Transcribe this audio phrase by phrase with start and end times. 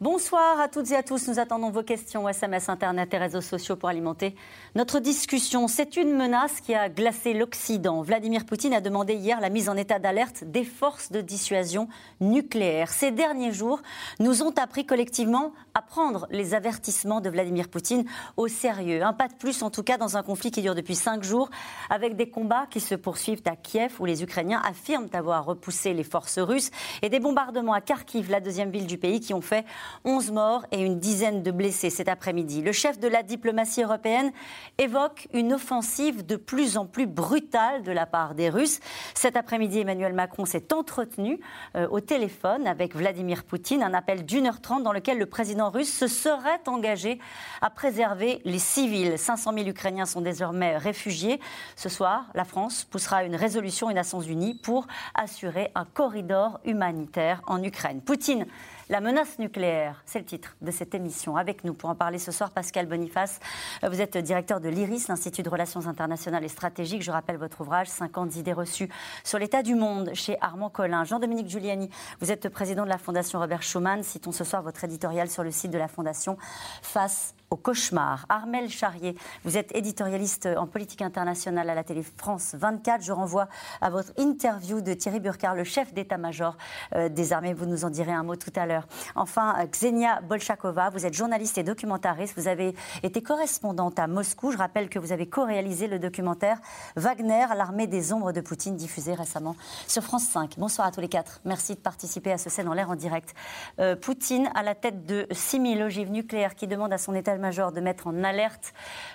[0.00, 1.26] Bonsoir à toutes et à tous.
[1.26, 4.36] Nous attendons vos questions, SMS, Internet et réseaux sociaux pour alimenter
[4.76, 5.66] notre discussion.
[5.66, 8.00] C'est une menace qui a glacé l'Occident.
[8.02, 11.88] Vladimir Poutine a demandé hier la mise en état d'alerte des forces de dissuasion
[12.20, 12.90] nucléaire.
[12.90, 13.82] Ces derniers jours
[14.20, 18.04] nous ont appris collectivement à prendre les avertissements de Vladimir Poutine
[18.36, 19.02] au sérieux.
[19.02, 21.50] Un pas de plus, en tout cas, dans un conflit qui dure depuis cinq jours,
[21.90, 26.04] avec des combats qui se poursuivent à Kiev, où les Ukrainiens affirment avoir repoussé les
[26.04, 26.70] forces russes,
[27.02, 29.64] et des bombardements à Kharkiv, la deuxième ville du pays, qui ont fait
[30.04, 32.62] 11 morts et une dizaine de blessés cet après-midi.
[32.62, 34.32] Le chef de la diplomatie européenne
[34.78, 38.80] évoque une offensive de plus en plus brutale de la part des Russes.
[39.14, 41.40] Cet après-midi, Emmanuel Macron s'est entretenu
[41.76, 45.70] euh, au téléphone avec Vladimir Poutine, un appel d'une heure trente dans lequel le président
[45.70, 47.18] russe se serait engagé
[47.60, 49.18] à préserver les civils.
[49.18, 51.40] 500 000 Ukrainiens sont désormais réfugiés.
[51.76, 57.42] Ce soir, la France poussera une résolution aux Nations Unies pour assurer un corridor humanitaire
[57.46, 58.00] en Ukraine.
[58.00, 58.46] Poutine
[58.88, 61.36] la menace nucléaire, c'est le titre de cette émission.
[61.36, 63.40] Avec nous pour en parler ce soir, Pascal Boniface.
[63.82, 67.02] Vous êtes directeur de l'IRIS, l'Institut de Relations internationales et stratégiques.
[67.02, 68.88] Je rappelle votre ouvrage 50 idées reçues
[69.24, 71.04] sur l'état du monde chez Armand Collin.
[71.04, 74.02] Jean-Dominique Giuliani, vous êtes président de la Fondation Robert Schuman.
[74.02, 76.38] Citons ce soir votre éditorial sur le site de la Fondation
[76.82, 78.26] Face au cauchemar.
[78.28, 83.02] Armel Charrier, vous êtes éditorialiste en politique internationale à la télé France 24.
[83.02, 83.48] Je renvoie
[83.80, 86.56] à votre interview de Thierry Burkhardt, le chef d'état-major
[86.94, 87.54] euh, des armées.
[87.54, 88.86] Vous nous en direz un mot tout à l'heure.
[89.14, 92.34] Enfin, Xenia Bolchakova, vous êtes journaliste et documentariste.
[92.36, 94.52] Vous avez été correspondante à Moscou.
[94.52, 96.58] Je rappelle que vous avez co-réalisé le documentaire
[96.96, 100.54] Wagner, l'armée des ombres de Poutine, diffusé récemment sur France 5.
[100.58, 101.40] Bonsoir à tous les quatre.
[101.44, 103.34] Merci de participer à ce scène en l'air en direct.
[103.78, 107.72] Euh, Poutine à la tête de 6000 ogives nucléaires qui demande à son état major
[107.72, 108.72] de mettre en alerte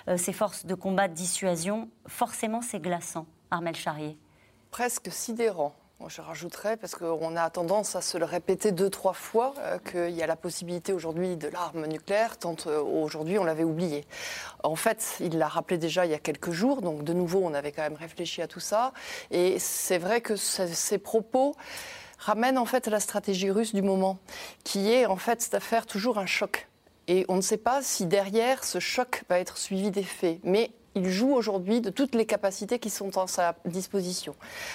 [0.08, 4.18] euh, ses forces de combat de dissuasion, forcément c'est glaçant, Armel Charrier.
[4.70, 5.74] Presque sidérant.
[6.08, 10.14] je rajouterais, parce qu'on a tendance à se le répéter deux, trois fois, euh, qu'il
[10.14, 14.04] y a la possibilité aujourd'hui de l'arme nucléaire, tant euh, aujourd'hui on l'avait oublié.
[14.62, 17.54] En fait, il l'a rappelé déjà il y a quelques jours, donc de nouveau on
[17.54, 18.92] avait quand même réfléchi à tout ça.
[19.30, 21.54] Et c'est vrai que ces propos
[22.18, 24.18] ramènent en fait à la stratégie russe du moment,
[24.64, 26.68] qui est en fait cette affaire toujours un choc.
[27.06, 30.40] Et on ne sait pas si derrière ce choc va être suivi d'effets.
[30.42, 34.34] Mais il joue aujourd'hui de toutes les capacités qui sont à sa disposition.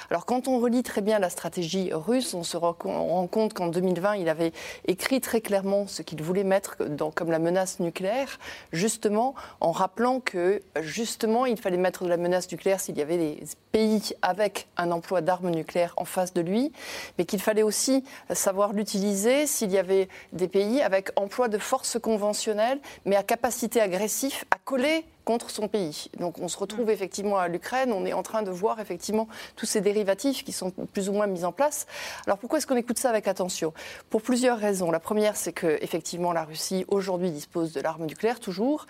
[0.09, 4.15] Alors quand on relit très bien la stratégie russe, on se rend compte qu'en 2020,
[4.15, 4.51] il avait
[4.87, 6.77] écrit très clairement ce qu'il voulait mettre
[7.15, 8.39] comme la menace nucléaire,
[8.71, 13.17] justement en rappelant que justement il fallait mettre de la menace nucléaire s'il y avait
[13.17, 13.39] des
[13.71, 16.71] pays avec un emploi d'armes nucléaires en face de lui,
[17.17, 21.99] mais qu'il fallait aussi savoir l'utiliser s'il y avait des pays avec emploi de forces
[21.99, 26.09] conventionnelles, mais à capacité agressive à coller contre son pays.
[26.19, 26.91] Donc on se retrouve mm.
[26.91, 30.71] effectivement à l'Ukraine, on est en train de voir effectivement tous ces dérivatifs qui sont
[30.71, 31.87] plus ou moins mis en place.
[32.25, 33.73] Alors pourquoi est-ce qu'on écoute ça avec attention?
[34.09, 34.91] Pour plusieurs raisons.
[34.91, 38.85] La première, c'est que effectivement la Russie aujourd'hui dispose de l'arme nucléaire toujours.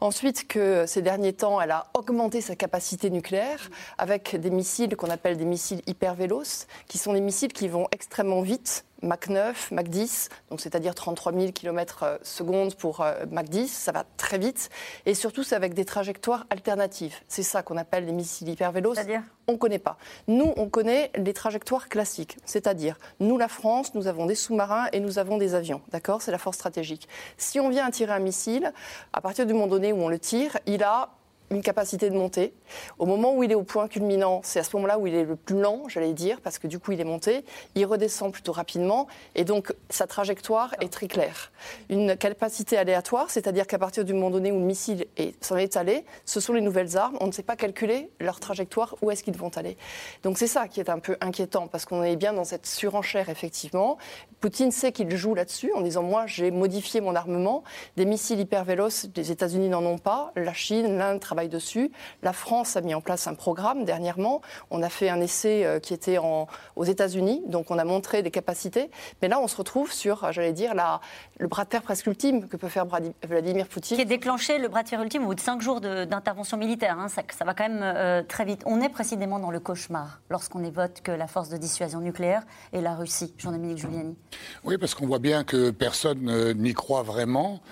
[0.00, 5.10] Ensuite, que ces derniers temps, elle a augmenté sa capacité nucléaire avec des missiles qu'on
[5.10, 9.84] appelle des missiles hypervélos, qui sont des missiles qui vont extrêmement vite Mach 9, Mach
[9.84, 14.70] 10, donc c'est-à-dire 33 000 km secondes pour euh, Mach 10, ça va très vite,
[15.06, 17.16] et surtout c'est avec des trajectoires alternatives.
[17.28, 18.94] C'est ça qu'on appelle les missiles hypervélos.
[18.94, 19.98] C'est-à-dire On ne connaît pas.
[20.28, 25.00] Nous, on connaît les trajectoires classiques, c'est-à-dire nous, la France, nous avons des sous-marins et
[25.00, 26.22] nous avons des avions, d'accord?
[26.22, 27.08] C'est la force stratégique.
[27.36, 28.72] Si on vient à tirer un missile,
[29.12, 31.10] à partir du moment donné où on le tire, il a
[31.50, 32.54] une capacité de monter.
[32.98, 35.24] Au moment où il est au point culminant, c'est à ce moment-là où il est
[35.24, 37.44] le plus lent, j'allais dire, parce que du coup il est monté,
[37.74, 41.52] il redescend plutôt rapidement, et donc sa trajectoire est très claire.
[41.90, 45.06] Une capacité aléatoire, c'est-à-dire qu'à partir du moment donné où le missile
[45.40, 48.96] s'en est allé, ce sont les nouvelles armes, on ne sait pas calculer leur trajectoire,
[49.02, 49.76] où est-ce qu'ils vont aller.
[50.22, 53.28] Donc c'est ça qui est un peu inquiétant, parce qu'on est bien dans cette surenchère,
[53.28, 53.98] effectivement.
[54.40, 57.62] Poutine sait qu'il joue là-dessus, en disant, moi j'ai modifié mon armement,
[57.96, 61.90] des missiles hyper véloces, les États-Unis n'en ont pas, la Chine, l'Inde travaillent dessus.
[62.22, 64.42] La France a mis en place un programme dernièrement.
[64.70, 66.46] On a fait un essai euh, qui était en,
[66.76, 68.90] aux États-Unis, donc on a montré des capacités.
[69.22, 71.00] Mais là, on se retrouve sur, euh, j'allais dire, la,
[71.38, 72.84] le bras de fer presque ultime que peut faire
[73.26, 73.96] Vladimir Poutine.
[73.96, 76.98] Qui est déclenché le bras de fer ultime au bout de cinq jours d'intervention militaire.
[76.98, 77.08] Hein.
[77.08, 78.60] Ça, ça, va quand même euh, très vite.
[78.66, 82.42] On est précisément dans le cauchemar lorsqu'on évoque que la force de dissuasion nucléaire
[82.74, 83.32] est la Russie.
[83.38, 84.16] Jean-Dominique Giuliani.
[84.64, 87.62] Oui, parce qu'on voit bien que personne n'y croit vraiment.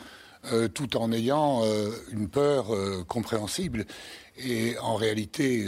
[0.47, 3.85] Euh, tout en ayant euh, une peur euh, compréhensible.
[4.39, 5.67] Et en réalité,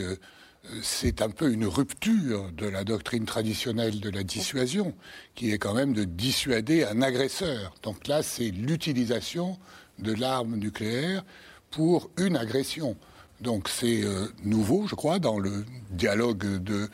[0.82, 4.94] c'est un peu une rupture de la doctrine traditionnelle de la dissuasion,
[5.34, 7.74] qui est quand même de dissuader un agresseur.
[7.82, 9.58] Donc là, c'est l'utilisation
[9.98, 11.22] de l'arme nucléaire
[11.70, 12.96] pour une agression.
[13.42, 14.00] Donc c'est
[14.42, 16.88] nouveau, je crois, dans le dialogue de,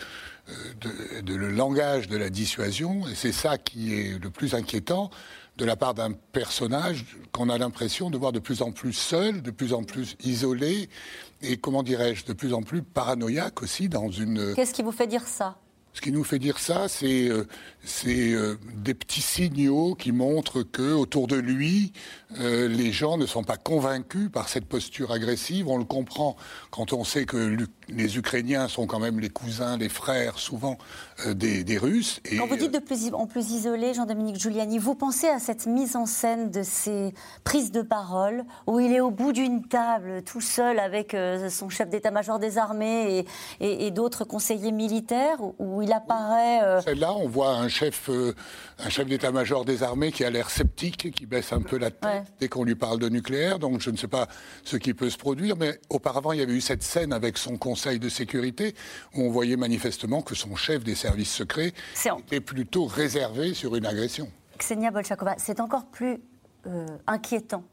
[1.23, 5.11] de, le langage de la dissuasion, et c'est ça qui est le plus inquiétant
[5.59, 9.43] de la part d'un personnage qu'on a l'impression de voir de plus en plus seul,
[9.43, 10.89] de plus en plus isolé,
[11.43, 14.55] et comment dirais-je, de plus en plus paranoïaque aussi dans une...
[14.55, 15.59] Qu'est-ce qui vous fait dire ça?
[15.95, 17.29] Ce qui nous fait dire ça, c'est
[18.07, 21.93] euh, euh, des petits signaux qui montrent que autour de lui,
[22.41, 25.69] euh, les gens ne sont pas convaincus par cette posture agressive.
[25.69, 26.37] On le comprend
[26.71, 27.57] quand on sait que
[27.89, 30.79] les Ukrainiens sont quand même les cousins, les frères, souvent
[31.27, 32.21] des, Russes.
[32.25, 35.67] Et, quand vous dites de plus en plus isolé, Jean-Dominique Giuliani, vous pensez à cette
[35.67, 37.15] mise en scène de ces
[37.45, 41.17] prises de parole où il est au bout d'une table, tout seul avec
[41.51, 43.25] son chef d'état-major des armées
[43.61, 46.63] et, et d'autres conseillers militaires, où il apparaît.
[46.63, 48.35] Euh, Celle-là, on voit un chef, euh,
[48.79, 52.25] un chef d'état-major des armées qui a l'air sceptique, qui baisse un peu la tête
[52.41, 53.59] dès qu'on lui parle de nucléaire.
[53.59, 54.27] Donc je ne sais pas
[54.65, 57.57] ce qui peut se produire, mais auparavant, il y avait eu cette scène avec son
[57.57, 58.75] Conseil de sécurité
[59.15, 61.73] où on voyait manifestement que son chef des services secrets
[62.27, 64.29] était plutôt réservé sur une agression.
[64.59, 66.19] Ksenia Bolchakova, c'est encore plus
[66.67, 67.65] euh, inquiétant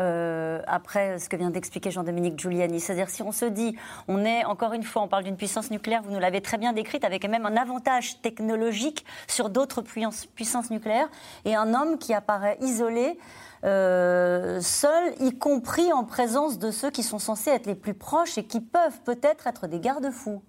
[0.00, 2.80] euh, après ce que vient d'expliquer Jean-Dominique Giuliani.
[2.80, 3.76] C'est-à-dire si on se dit,
[4.08, 6.72] on est, encore une fois, on parle d'une puissance nucléaire, vous nous l'avez très bien
[6.72, 11.08] décrite, avec même un avantage technologique sur d'autres puissances nucléaires,
[11.44, 13.18] et un homme qui apparaît isolé,
[13.64, 18.38] euh, seul, y compris en présence de ceux qui sont censés être les plus proches
[18.38, 20.42] et qui peuvent peut-être être des garde-fous.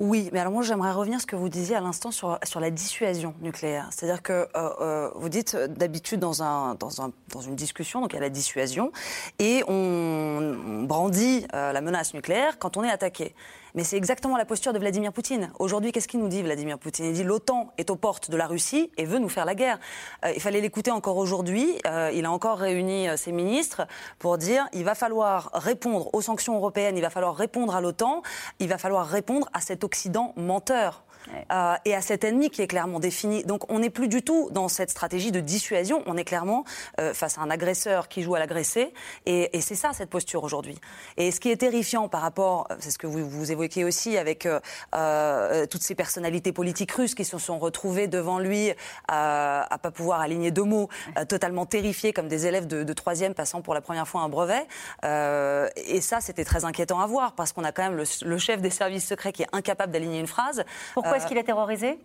[0.00, 2.70] Oui, mais alors moi j'aimerais revenir à ce que vous disiez à l'instant sur, la
[2.70, 3.90] dissuasion nucléaire.
[3.90, 8.14] C'est-à-dire que euh, euh, vous dites d'habitude dans, un, dans, un, dans une discussion, donc
[8.14, 8.92] il y a la dissuasion,
[9.38, 13.34] et on, brandit euh, la menace nucléaire quand on est attaqué.
[13.74, 15.52] Mais c'est exactement la posture de Vladimir Poutine.
[15.58, 17.04] Aujourd'hui, qu'est-ce qu'il nous dit, Vladimir Poutine?
[17.06, 19.78] Il dit l'OTAN est aux portes de la Russie et veut nous faire la guerre.
[20.24, 21.78] Euh, il fallait l'écouter encore aujourd'hui.
[21.86, 23.86] Euh, il a encore réuni euh, ses ministres
[24.18, 28.22] pour dire il va falloir répondre aux sanctions européennes, il va falloir répondre à l'OTAN,
[28.58, 31.04] il va falloir répondre à cet Occident menteur.
[31.52, 33.44] Euh, et à cet ennemi qui est clairement défini.
[33.44, 36.64] Donc on n'est plus du tout dans cette stratégie de dissuasion, on est clairement
[36.98, 38.92] euh, face à un agresseur qui joue à l'agressé,
[39.26, 40.78] et, et c'est ça cette posture aujourd'hui.
[41.16, 44.16] Et ce qui est terrifiant par rapport, euh, c'est ce que vous, vous évoquez aussi
[44.16, 48.72] avec euh, toutes ces personnalités politiques russes qui se sont retrouvées devant lui
[49.08, 50.88] à, à pas pouvoir aligner deux mots,
[51.28, 54.66] totalement terrifiés comme des élèves de, de, troisième passant pour la première fois un brevet.
[55.02, 58.60] et ça, c'était très inquiétant à voir parce qu'on a quand même le, le, chef
[58.60, 60.64] des services secrets qui est incapable d'aligner une phrase.
[60.94, 61.98] Pourquoi est-ce qu'il est terrorisé?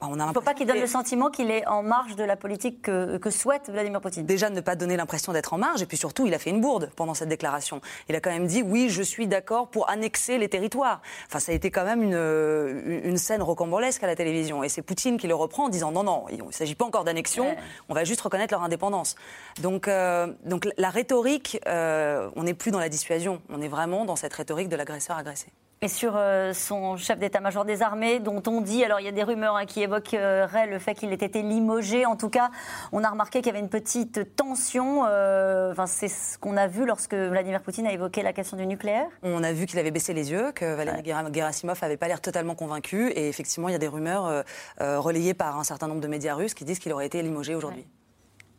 [0.00, 2.36] Bah, il ne faut pas qu'il donne le sentiment qu'il est en marge de la
[2.36, 4.26] politique que, souhaite Vladimir Poutine.
[4.26, 6.60] Déjà, ne pas donner l'impression d'être en marge, et puis surtout, il a fait une
[6.60, 7.80] bourde pendant cette déclaration.
[8.08, 11.00] Il a quand même dit oui, je suis d'accord pour annexer les territoires.
[11.28, 14.62] Enfin, ça a été quand même une, une scène rocambolesque à la télévision.
[14.62, 17.04] Et c'est Poutine qui le reprend en disant non, non, il ne s'agit pas encore
[17.04, 17.56] d'annexion,
[17.88, 19.16] on va juste reconnaître leur indépendance.
[19.62, 24.04] Donc, euh, donc la rhétorique, euh, on n'est plus dans la dissuasion, on est vraiment
[24.04, 25.46] dans cette rhétorique de l'agresseur agressé
[25.82, 29.12] et sur euh, son chef d'état-major des armées, dont on dit, alors il y a
[29.12, 32.06] des rumeurs hein, qui évoqueraient le fait qu'il ait été limogé.
[32.06, 32.50] En tout cas,
[32.92, 35.04] on a remarqué qu'il y avait une petite tension.
[35.06, 38.66] Euh, enfin, c'est ce qu'on a vu lorsque Vladimir Poutine a évoqué la question du
[38.66, 39.06] nucléaire.
[39.22, 41.02] On a vu qu'il avait baissé les yeux, que Valéry
[41.32, 43.10] Gerasimov n'avait pas l'air totalement convaincu.
[43.10, 44.44] Et effectivement, il y a des rumeurs
[44.80, 47.54] euh, relayées par un certain nombre de médias russes qui disent qu'il aurait été limogé
[47.54, 47.86] aujourd'hui.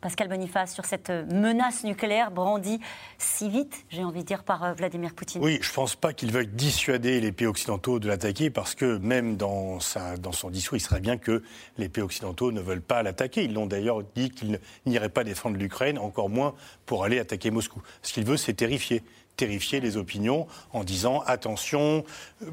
[0.00, 2.80] Pascal Boniface, sur cette menace nucléaire brandie
[3.18, 6.12] si vite, j'ai envie de dire, par euh, Vladimir Poutine Oui, je ne pense pas
[6.12, 10.80] qu'il veuille dissuader les pays occidentaux de l'attaquer, parce que même dans son discours, il
[10.80, 11.42] serait bien que
[11.78, 13.44] les pays occidentaux ne veulent pas l'attaquer.
[13.44, 16.54] Ils l'ont d'ailleurs dit qu'ils n'iraient pas défendre l'Ukraine, encore moins
[16.86, 17.82] pour aller attaquer Moscou.
[18.02, 19.02] Ce qu'il veut, c'est terrifier
[19.38, 22.04] terrifier les opinions en disant attention,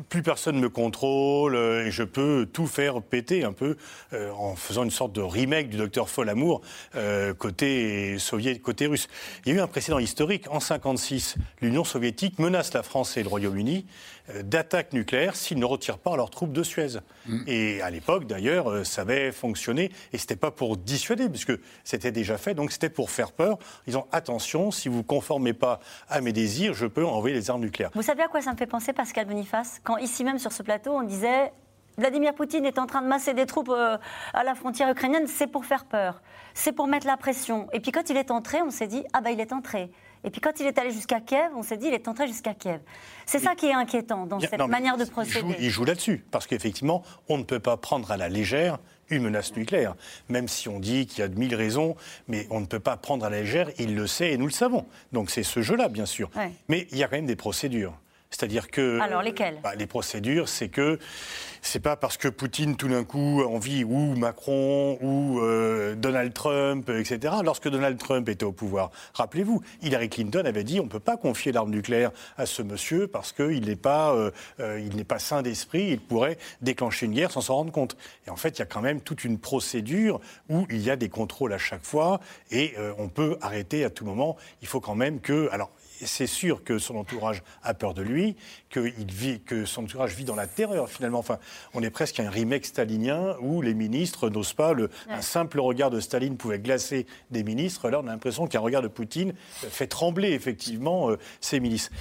[0.07, 3.75] plus personne me contrôle et je peux tout faire péter un peu
[4.13, 6.61] euh, en faisant une sorte de remake du docteur Folamour
[6.95, 9.07] euh, côté soviétique, côté russe.
[9.45, 10.47] Il y a eu un précédent historique.
[10.47, 13.85] En 1956, l'Union soviétique menace la France et le Royaume-Uni
[14.43, 16.99] d'attaques nucléaires s'ils ne retirent pas leurs troupes de Suez.
[17.27, 17.43] Mm.
[17.47, 19.91] Et à l'époque, d'ailleurs, euh, ça avait fonctionné.
[20.13, 21.53] Et c'était pas pour dissuader, puisque
[21.83, 22.53] c'était déjà fait.
[22.53, 25.79] Donc c'était pour faire peur, en disant attention, si vous ne conformez pas
[26.09, 27.91] à mes désirs, je peux envoyer les armes nucléaires.
[27.93, 29.79] Vous savez à quoi ça me fait penser, Pascal Boniface?
[29.83, 31.51] Quand ici même sur ce plateau, on disait
[31.97, 33.97] Vladimir Poutine est en train de masser des troupes euh,
[34.33, 36.21] à la frontière ukrainienne, c'est pour faire peur,
[36.53, 37.67] c'est pour mettre la pression.
[37.71, 39.91] Et puis quand il est entré, on s'est dit ah bah il est entré.
[40.25, 42.53] Et puis quand il est allé jusqu'à Kiev, on s'est dit il est entré jusqu'à
[42.53, 42.79] Kiev.
[43.25, 45.55] C'est ça qui est inquiétant dans cette manière de procéder.
[45.59, 48.79] Il joue, là-dessus, parce qu'effectivement, on ne peut pas prendre à la légère
[49.09, 49.95] une menace nucléaire,
[50.29, 51.95] même si on dit qu'il y a de mille raisons,
[52.27, 54.51] mais on ne peut pas prendre à la légère, il le sait et nous le
[54.51, 54.87] savons.
[55.11, 56.31] Donc c'est ce jeu-là, bien sûr.
[56.69, 57.93] Mais il y a quand même des procédures.
[58.29, 58.99] C'est-à-dire que.
[58.99, 59.59] Alors lesquelles?
[59.63, 60.99] bah, Les procédures, c'est que
[61.61, 66.31] c'est pas parce que Poutine tout d'un coup a envie, ou Macron, ou euh, Donald
[66.33, 67.37] Trump, etc.
[67.43, 71.17] Lorsque Donald Trump était au pouvoir, rappelez-vous, Hillary Clinton avait dit on ne peut pas
[71.17, 74.29] confier l'arme nucléaire à ce monsieur parce qu'il n'est pas, euh,
[74.59, 77.97] euh, il n'est pas sain d'esprit, il pourrait déclencher une guerre sans s'en rendre compte.
[78.27, 80.95] Et en fait, il y a quand même toute une procédure où il y a
[80.95, 82.19] des contrôles à chaque fois
[82.51, 84.37] et on peut arrêter à tout moment.
[84.61, 85.71] Il faut quand même que, alors
[86.03, 88.35] c'est sûr que son entourage a peur de lui, vit,
[89.45, 91.19] que son entourage vit dans la terreur finalement.
[91.19, 91.39] Enfin,
[91.73, 94.73] on est presque un remake stalinien où les ministres n'osent pas.
[94.73, 97.89] Le, Un simple regard de Staline pouvait glacer des ministres.
[97.89, 101.91] Là, on a l'impression qu'un regard de Poutine fait trembler effectivement euh, ces milices.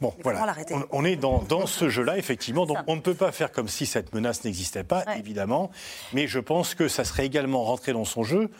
[0.00, 0.54] Bon, voilà.
[0.92, 2.66] On, est dans, ce jeu-là, effectivement.
[2.66, 5.72] Donc, on ne peut pas faire comme si cette menace n'existait pas, évidemment.
[6.12, 8.50] Mais je pense que ça serait également rentré dans son jeu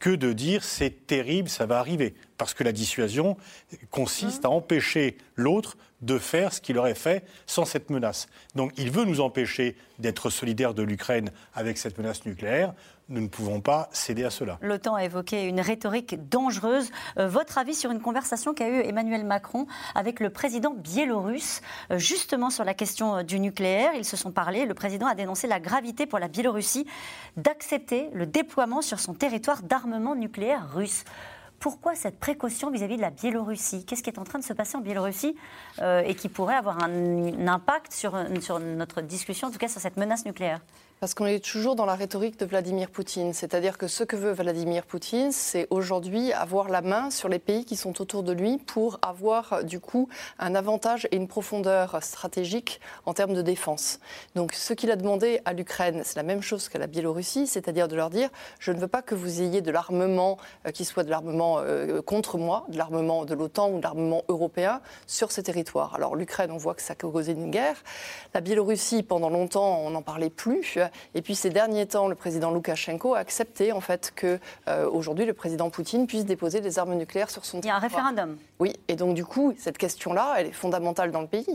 [0.00, 2.14] que de dire c'est terrible, ça va arriver.
[2.38, 3.36] Parce que la dissuasion
[3.90, 8.28] consiste à empêcher l'autre de faire ce qu'il aurait fait sans cette menace.
[8.54, 12.74] Donc il veut nous empêcher d'être solidaires de l'Ukraine avec cette menace nucléaire.
[13.10, 14.58] Nous ne pouvons pas céder à cela.
[14.60, 16.90] L'OTAN a évoqué une rhétorique dangereuse.
[17.18, 21.96] Euh, votre avis sur une conversation qu'a eue Emmanuel Macron avec le président biélorusse, euh,
[21.96, 23.92] justement sur la question euh, du nucléaire.
[23.96, 24.66] Ils se sont parlé.
[24.66, 26.86] Le président a dénoncé la gravité pour la Biélorussie
[27.38, 31.04] d'accepter le déploiement sur son territoire d'armement nucléaire russe.
[31.60, 33.84] Pourquoi cette précaution vis-à-vis de la Biélorussie?
[33.84, 35.36] Qu'est-ce qui est en train de se passer en Biélorussie
[35.82, 39.96] et qui pourrait avoir un, impact sur, sur notre discussion, en tout cas sur cette
[39.96, 40.60] menace nucléaire?
[41.00, 43.32] Parce qu'on est toujours dans la rhétorique de Vladimir Poutine.
[43.32, 47.64] C'est-à-dire que ce que veut Vladimir Poutine, c'est aujourd'hui avoir la main sur les pays
[47.64, 52.80] qui sont autour de lui pour avoir du coup un avantage et une profondeur stratégique
[53.06, 54.00] en termes de défense.
[54.34, 57.86] Donc ce qu'il a demandé à l'Ukraine, c'est la même chose qu'à la Biélorussie, c'est-à-dire
[57.86, 61.04] de leur dire je ne veux pas que vous ayez de l'armement euh, qui soit
[61.04, 65.44] de l'armement euh, contre moi, de l'armement de l'OTAN ou de l'armement européen sur ces
[65.44, 65.94] territoires.
[65.94, 67.76] Alors l'Ukraine, on voit que ça a causé une guerre.
[68.34, 70.78] La Biélorussie, pendant longtemps, on n'en parlait plus.
[71.14, 75.24] Et puis ces derniers temps, le président Loukachenko a accepté en fait que euh, aujourd'hui
[75.24, 77.80] le président Poutine puisse déposer des armes nucléaires sur son territoire.
[77.80, 78.38] Il y a un référendum.
[78.58, 81.46] Oui, et donc du coup, cette question-là, elle est fondamentale dans le pays.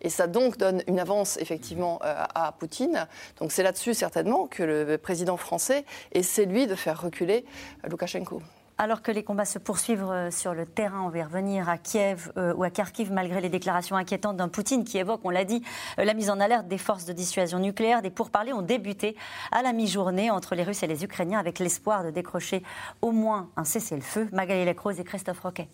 [0.00, 3.06] Et ça donc donne une avance effectivement euh, à Poutine.
[3.40, 7.44] Donc c'est là-dessus certainement que le président français essaie lui de faire reculer
[7.88, 8.42] Loukachenko.
[8.80, 12.30] Alors que les combats se poursuivent euh, sur le terrain, on va revenir à Kiev
[12.36, 15.64] euh, ou à Kharkiv, malgré les déclarations inquiétantes d'un Poutine qui évoque, on l'a dit,
[15.98, 18.02] euh, la mise en alerte des forces de dissuasion nucléaire.
[18.02, 19.16] Des pourparlers ont débuté
[19.50, 22.62] à la mi-journée entre les Russes et les Ukrainiens avec l'espoir de décrocher
[23.02, 24.28] au moins un cessez-le-feu.
[24.30, 25.68] Magali Lacrose et Christophe Roquet.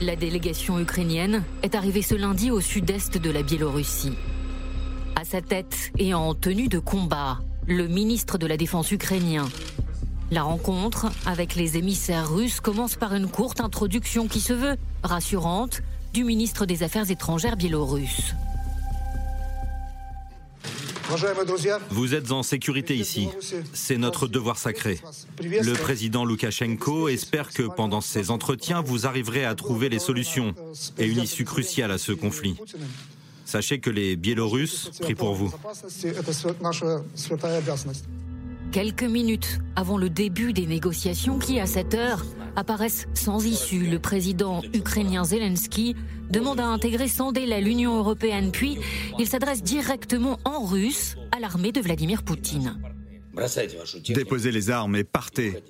[0.00, 4.16] La délégation ukrainienne est arrivée ce lundi au sud-est de la Biélorussie.
[5.16, 7.38] À sa tête et en tenue de combat,
[7.72, 9.48] le ministre de la Défense ukrainien.
[10.30, 15.82] La rencontre avec les émissaires russes commence par une courte introduction qui se veut rassurante
[16.12, 18.34] du ministre des Affaires étrangères biélorusse.
[21.90, 23.28] Vous êtes en sécurité ici.
[23.74, 24.98] C'est notre devoir sacré.
[25.42, 30.54] Le président Loukachenko espère que pendant ces entretiens, vous arriverez à trouver les solutions
[30.98, 32.56] et une issue cruciale à ce conflit.
[33.44, 35.52] Sachez que les Biélorusses prient pour vous.
[38.72, 42.24] Quelques minutes avant le début des négociations qui, à cette heure,
[42.56, 45.94] apparaissent sans issue, le président ukrainien Zelensky
[46.30, 48.78] demande à intégrer sans délai l'Union européenne, puis
[49.18, 52.80] il s'adresse directement en russe à l'armée de Vladimir Poutine.
[54.08, 55.62] Déposez les armes et partez.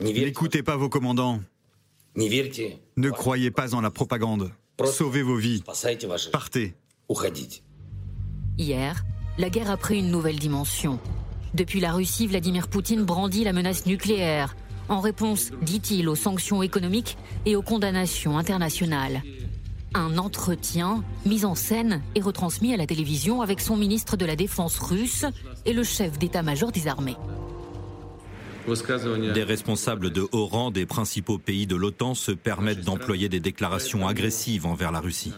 [0.00, 1.40] N'écoutez pas vos commandants.
[2.16, 4.50] Ne croyez pas en la propagande.
[4.84, 5.62] Sauvez vos vies.
[6.32, 6.74] Partez.
[8.58, 9.04] Hier,
[9.38, 10.98] la guerre a pris une nouvelle dimension.
[11.54, 14.56] Depuis la Russie, Vladimir Poutine brandit la menace nucléaire,
[14.88, 19.22] en réponse, dit-il, aux sanctions économiques et aux condamnations internationales.
[19.94, 24.36] Un entretien mis en scène et retransmis à la télévision avec son ministre de la
[24.36, 25.26] Défense russe
[25.64, 27.16] et le chef d'état-major des armées.
[29.34, 34.06] Des responsables de haut rang des principaux pays de l'OTAN se permettent d'employer des déclarations
[34.06, 35.32] agressives envers la Russie.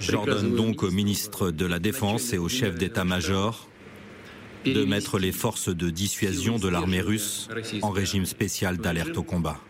[0.00, 3.68] J'ordonne donc au ministre de la Défense et au chef d'état-major
[4.64, 7.48] de mettre les forces de dissuasion de l'armée russe
[7.82, 9.60] en régime spécial d'alerte au combat.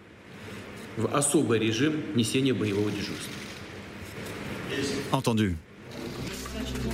[5.13, 5.57] Entendu.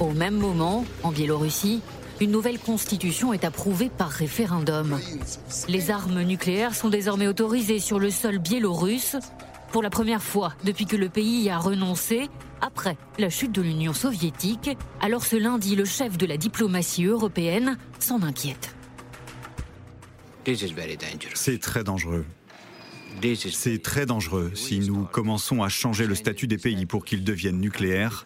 [0.00, 1.82] Au même moment, en Biélorussie,
[2.20, 4.98] une nouvelle constitution est approuvée par référendum.
[5.68, 9.16] Les armes nucléaires sont désormais autorisées sur le sol biélorusse
[9.72, 12.28] pour la première fois depuis que le pays y a renoncé
[12.60, 14.70] après la chute de l'Union soviétique.
[15.00, 18.74] Alors ce lundi, le chef de la diplomatie européenne s'en inquiète.
[21.34, 22.24] C'est très dangereux.
[23.52, 27.60] C'est très dangereux si nous commençons à changer le statut des pays pour qu'ils deviennent
[27.60, 28.24] nucléaires.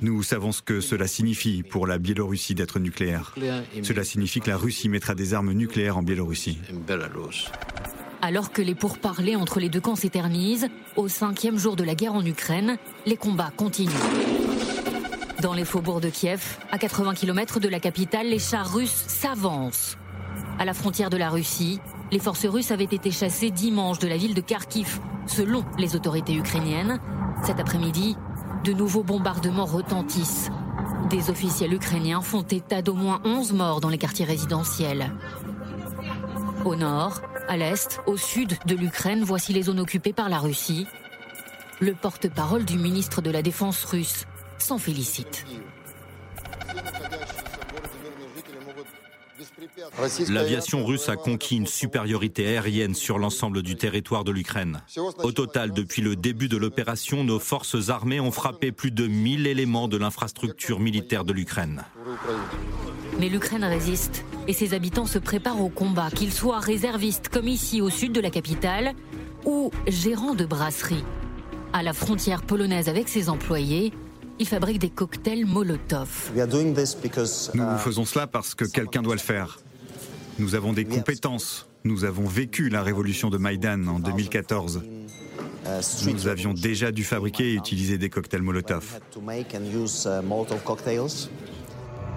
[0.00, 3.34] Nous savons ce que cela signifie pour la Biélorussie d'être nucléaire.
[3.82, 6.58] Cela signifie que la Russie mettra des armes nucléaires en Biélorussie.
[8.20, 12.14] Alors que les pourparlers entre les deux camps s'éternisent, au cinquième jour de la guerre
[12.14, 13.90] en Ukraine, les combats continuent.
[15.40, 19.98] Dans les faubourgs de Kiev, à 80 km de la capitale, les chars russes s'avancent.
[20.60, 21.80] À la frontière de la Russie,
[22.12, 26.34] les forces russes avaient été chassées dimanche de la ville de Kharkiv, selon les autorités
[26.34, 27.00] ukrainiennes.
[27.42, 28.16] Cet après-midi,
[28.64, 30.50] de nouveaux bombardements retentissent.
[31.08, 35.10] Des officiels ukrainiens font état d'au moins 11 morts dans les quartiers résidentiels.
[36.66, 40.86] Au nord, à l'est, au sud de l'Ukraine, voici les zones occupées par la Russie.
[41.80, 44.26] Le porte-parole du ministre de la Défense russe
[44.58, 45.46] s'en félicite.
[50.28, 54.82] L'aviation russe a conquis une supériorité aérienne sur l'ensemble du territoire de l'Ukraine.
[55.22, 59.46] Au total, depuis le début de l'opération, nos forces armées ont frappé plus de 1000
[59.46, 61.84] éléments de l'infrastructure militaire de l'Ukraine.
[63.18, 67.80] Mais l'Ukraine résiste et ses habitants se préparent au combat, qu'ils soient réservistes comme ici
[67.80, 68.94] au sud de la capitale
[69.44, 71.04] ou gérants de brasserie.
[71.72, 73.92] À la frontière polonaise avec ses employés,
[74.38, 76.32] il fabrique des cocktails Molotov.
[77.54, 79.58] Nous faisons cela parce que quelqu'un doit le faire.
[80.42, 81.68] Nous avons des compétences.
[81.84, 84.82] Nous avons vécu la révolution de Maïdan en 2014.
[86.12, 88.98] Nous avions déjà dû fabriquer et utiliser des cocktails Molotov.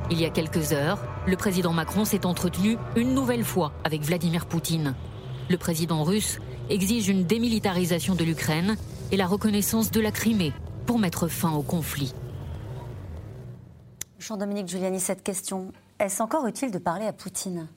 [0.10, 4.48] Il y a quelques heures, le président Macron s'est entretenu une nouvelle fois avec Vladimir
[4.48, 4.96] Poutine.
[5.48, 6.40] Le président russe
[6.72, 8.76] exige une démilitarisation de l'Ukraine
[9.12, 10.52] et la reconnaissance de la Crimée
[10.88, 12.16] pour mettre fin au conflit.
[14.18, 17.68] Jean-Dominique Giuliani, cette question, est-ce encore utile de parler à Poutine?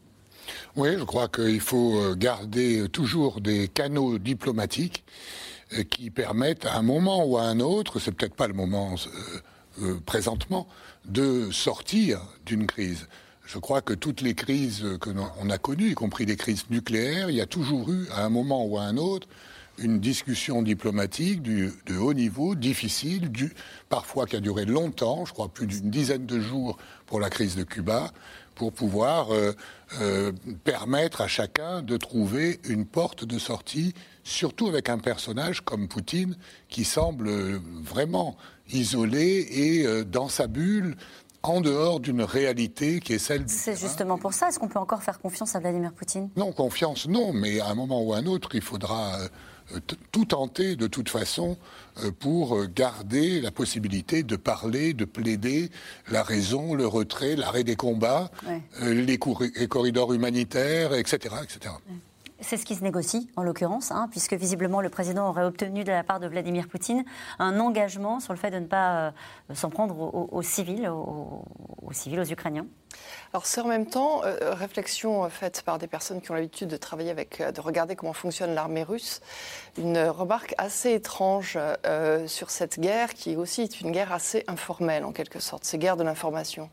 [0.77, 5.05] Oui, je crois qu'il faut euh, garder toujours des canaux diplomatiques
[5.75, 8.95] euh, qui permettent à un moment ou à un autre, c'est peut-être pas le moment
[9.83, 10.67] euh, présentement,
[11.05, 13.07] de sortir d'une crise.
[13.47, 17.31] Je crois que toutes les crises que l'on a connues, y compris les crises nucléaires,
[17.31, 19.27] il y a toujours eu, à un moment ou à un autre,
[19.79, 23.31] une discussion diplomatique de haut niveau, difficile,
[23.89, 27.57] parfois qui a duré longtemps, je crois plus d'une dizaine de jours pour la crise
[27.57, 28.13] de Cuba,
[28.59, 29.53] pour pouvoir euh,
[30.01, 30.33] euh,
[30.65, 33.95] permettre à chacun de trouver une porte de sortie,
[34.25, 36.37] surtout avec un personnage comme Poutine,
[36.69, 37.31] qui semble
[37.83, 38.37] vraiment
[38.73, 40.97] isolé et euh, dans sa bulle,
[41.43, 44.49] en dehors d'une réalité qui est celle du C'est justement pour ça.
[44.49, 46.31] Est-ce qu'on peut encore faire confiance à Vladimir Poutine?
[46.37, 47.33] Non, confiance, non.
[47.33, 49.29] Mais à un moment ou à un autre, il faudra euh,
[50.13, 51.57] tout tenter de toute façon
[52.05, 55.71] euh, pour euh, garder la possibilité de parler, de plaider
[56.11, 58.31] la raison, le retrait, l'arrêt des combats,
[58.81, 61.37] les, corridors humanitaires, etc.
[61.43, 61.75] etc.
[62.41, 65.91] C'est ce qui se négocie, en l'occurrence, hein, puisque visiblement le président aurait obtenu de
[65.91, 67.05] la part de Vladimir Poutine
[67.41, 69.13] un engagement sur le fait de ne pas
[69.55, 69.99] s'en prendre
[70.33, 71.45] aux, civils, aux,
[71.91, 72.67] civils, aux Ukrainiens.
[73.35, 76.69] Alors c'est en même temps euh, réflexion euh, faite par des personnes qui ont l'habitude
[76.69, 79.21] de travailler avec, euh, de regarder comment fonctionne l'armée russe,
[79.77, 81.59] une remarque assez étrange
[82.27, 85.97] sur cette guerre qui aussi est une guerre assez informelle en quelque sorte, c'est guerre
[85.97, 86.69] de l'information.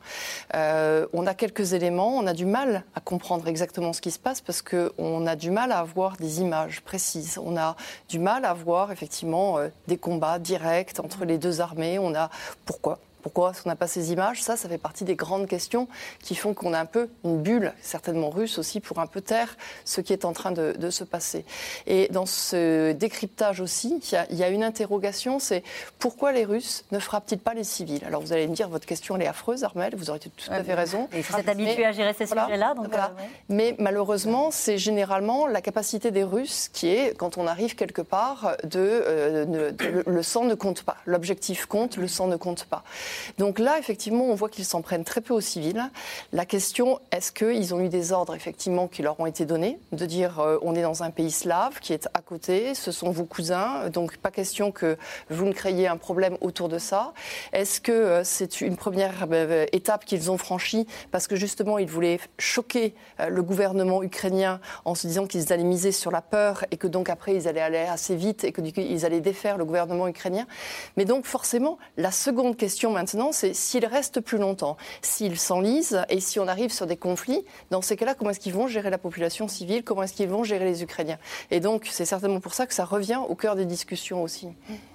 [0.53, 4.41] on a quelques éléments, on a du mal à comprendre exactement ce qui se passe
[4.41, 7.75] parce qu'on a du mal à avoir des images précises, on a
[8.09, 12.29] du mal à avoir effectivement des combats directs entre les deux armées, on a
[12.65, 12.99] pourquoi?
[13.25, 14.43] Pourquoi est-ce qu'on n'a pas ces images?
[14.43, 15.87] Ça, ça fait partie des grandes questions
[16.21, 19.57] qui font qu'on a un peu une bulle, certainement russe aussi, pour un peu taire
[19.83, 21.43] ce qui est en train de, se passer.
[21.87, 23.99] Et dans ce décryptage aussi,
[24.31, 25.63] il y a, une interrogation, c'est
[25.97, 28.03] pourquoi les Russes ne frappent-ils pas les civils?
[28.05, 30.63] Alors vous allez me dire, votre question elle est affreuse, Armel, vous aurez tout à
[30.63, 31.09] fait raison.
[31.11, 32.75] Et vous êtes habitué à gérer ces sujets-là.
[32.77, 33.07] Euh,
[33.49, 38.55] Mais malheureusement, c'est généralement la capacité des Russes qui est, quand on arrive quelque part,
[38.63, 39.71] de, euh,
[40.05, 40.97] le sang ne compte pas.
[41.07, 42.83] L'objectif compte, le sang ne compte pas.
[43.37, 45.89] Donc là, effectivement, on voit qu'ils s'en prennent très peu aux civils.
[46.33, 50.05] La question, est-ce qu'ils ont eu des ordres, effectivement, qui leur ont été donnés, de
[50.05, 53.25] dire euh, on est dans un pays slave qui est à côté, ce sont vos
[53.25, 54.97] cousins, donc pas question que
[55.29, 57.13] vous ne créiez un problème autour de ça.
[57.53, 61.89] Est-ce que euh, c'est une première euh, étape qu'ils ont franchie parce que justement, ils
[61.89, 62.93] voulaient choquer
[63.27, 67.09] le gouvernement ukrainien en se disant qu'ils allaient miser sur la peur et que donc
[67.09, 70.45] après, ils allaient aller assez vite et que ils allaient défaire le gouvernement ukrainien?
[70.97, 76.03] Mais donc, forcément, la seconde question maintenant, maintenant, c'est s'ils restent plus longtemps, s'ils s'enlisent
[76.09, 78.89] et si on arrive sur des conflits, dans ces cas-là, comment est-ce qu'ils vont gérer
[78.89, 81.19] la population civile Comment est-ce qu'ils vont gérer les Ukrainiens?
[81.51, 84.47] Et donc, c'est certainement pour ça que ça revient au cœur des discussions aussi.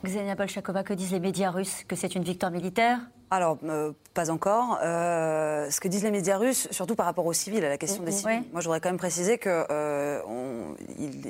[0.03, 2.99] Xenia Bolchakova, que disent les médias russes Que c'est une victoire militaire?
[3.31, 4.79] Alors, euh, pas encore.
[4.83, 8.03] Euh, ce que disent les médias russes, surtout par rapport aux civils, à la question
[8.03, 8.43] des civils.
[8.53, 10.21] Moi, je voudrais quand même préciser qu'ils euh,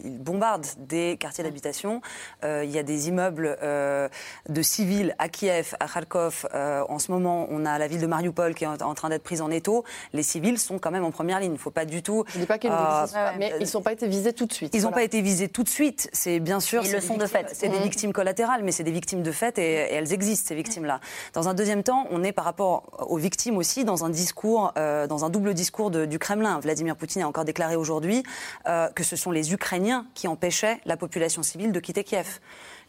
[0.05, 2.01] bombardent des quartiers d'habitation.
[2.43, 6.47] Euh, il y a des immeubles de civils à Kiev, à Kharkov.
[6.55, 9.43] en ce moment, on a la ville de Mariupol qui est en, train d'être prise
[9.43, 9.85] en étau.
[10.13, 11.51] Les civils sont quand même en première ligne.
[11.51, 12.25] Il ne faut pas du tout.
[12.29, 12.71] Je ne dis pas qu'ils
[13.39, 14.75] mais ils n'ont pas été visés tout de suite.
[14.75, 16.09] Ils n'ont pas été visés tout de suite.
[16.13, 16.83] C'est bien sûr.
[16.85, 17.47] Ils le sont de fait.
[17.53, 20.55] C'est des victimes collatérales, mais c'est des victimes de fait et, et elles existent ces
[20.55, 21.01] victimes-là.
[21.35, 25.07] Dans un deuxième temps, on est par rapport aux victimes aussi dans un discours, euh,
[25.07, 26.61] dans un double discours du Kremlin.
[26.61, 28.23] Vladimir Poutine a encore déclaré aujourd'hui
[28.67, 32.41] euh, que ce sont les Ukrainiens qui empêchaient la population civile de quitter Kiev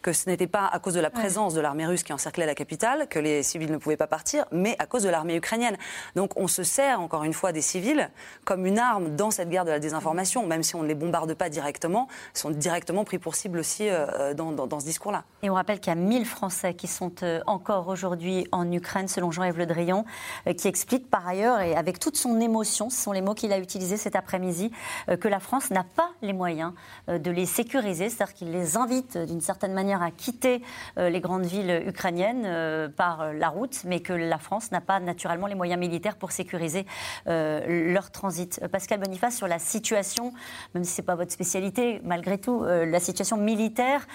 [0.02, 2.56] que ce n'était pas à cause de la présence de l'armée russe qui encerclait la
[2.56, 5.78] capitale que les civils ne pouvaient pas partir, mais à cause de l'armée ukrainienne.
[6.16, 8.10] Donc on se sert encore une fois des civils
[8.46, 11.34] comme une arme dans cette guerre de la désinformation, même si on ne les bombarde
[11.34, 15.24] pas directement, ils sont directement pris pour cible aussi euh, dans, dans, ce discours-là.
[15.44, 19.08] Et on rappelle qu'il y a 1000 Français qui sont euh, encore aujourd'hui en Ukraine,
[19.08, 20.06] selon Jean-Yves Le Drian,
[20.48, 23.54] euh, qui explique par ailleurs, et avec toute son émotion, ce sont les mots qu'il
[23.54, 24.72] a utilisés cet après-midi,
[25.20, 26.74] que la France n'a pas les moyens
[27.08, 30.62] de les sécuriser, c'est-à-dire qu'il les invite d'une certaine manière à quitter
[30.98, 34.82] euh, les grandes villes ukrainiennes euh, par euh, la route, mais que la France n'a
[34.82, 36.86] pas naturellement les moyens militaires pour sécuriser
[37.26, 38.62] leur transit.
[38.72, 40.34] Pascal Boniface, sur la situation,
[40.74, 44.08] même si ce n'est pas votre spécialité, malgré tout, la situation militaire,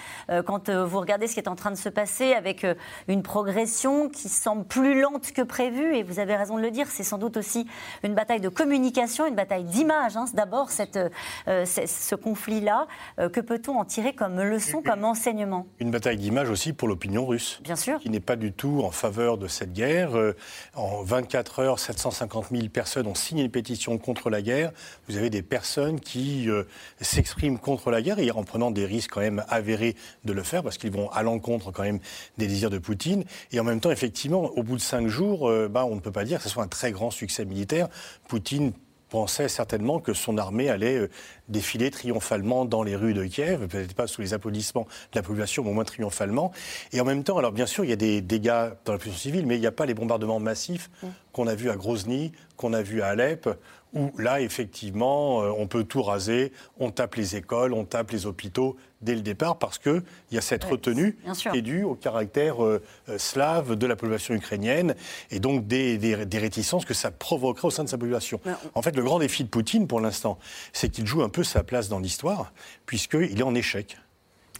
[0.45, 2.65] quand vous regardez ce qui est en train de se passer avec
[3.07, 6.87] une progression qui semble plus lente que prévu, et vous avez raison de le dire,
[6.87, 7.67] c'est sans doute aussi
[8.03, 10.15] une bataille de communication, une bataille d'image.
[10.15, 12.87] Hein, D'abord, ce conflit-là,
[13.17, 15.66] que peut-on en tirer comme leçon, comme enseignement?
[15.79, 17.59] Une bataille d'image aussi pour l'opinion russe.
[17.63, 17.99] Bien sûr.
[17.99, 20.17] Qui n'est pas du tout en faveur de cette guerre.
[20.17, 20.35] Euh,
[20.75, 24.71] en 24 heures, 750 000 personnes ont signé une pétition contre la guerre.
[25.07, 26.63] Vous avez des personnes qui euh,
[27.01, 30.63] s'expriment contre la guerre et en prenant des risques quand même avérés de le faire
[30.63, 31.99] parce qu'ils vont à l'encontre quand même
[32.37, 33.23] des désirs de Poutine.
[33.51, 36.11] Et en même temps, effectivement, au bout de cinq jours, euh, bah, on ne peut
[36.11, 37.87] pas dire que ce soit un très grand succès militaire.
[38.27, 38.73] Poutine
[39.09, 41.09] pensait certainement que son armée allait euh,
[41.49, 45.63] défiler triomphalement dans les rues de Kiev, peut-être pas sous les applaudissements de la population,
[45.63, 46.51] mais au moins triomphalement.
[46.91, 49.21] Et en même temps, alors bien sûr, il y a des dégâts dans la population
[49.21, 51.07] civile, mais il n'y a pas les bombardements massifs mm.
[51.31, 53.49] qu'on a vus à Grozny, qu'on a vus à Alep,
[53.93, 58.25] où là, effectivement, euh, on peut tout raser, on tape les écoles, on tape les
[58.25, 62.63] hôpitaux dès le départ, parce qu'il y a cette retenue qui est due au caractère
[62.63, 64.95] euh, euh, slave de la population ukrainienne,
[65.29, 65.97] et donc des,
[66.33, 68.39] réticences que ça provoquerait au sein de sa population.
[68.73, 70.37] En fait, le grand défi de Poutine, pour l'instant,
[70.73, 72.53] c'est qu'il joue un peu sa place dans l'histoire,
[72.85, 73.97] puisqu'il est en échec.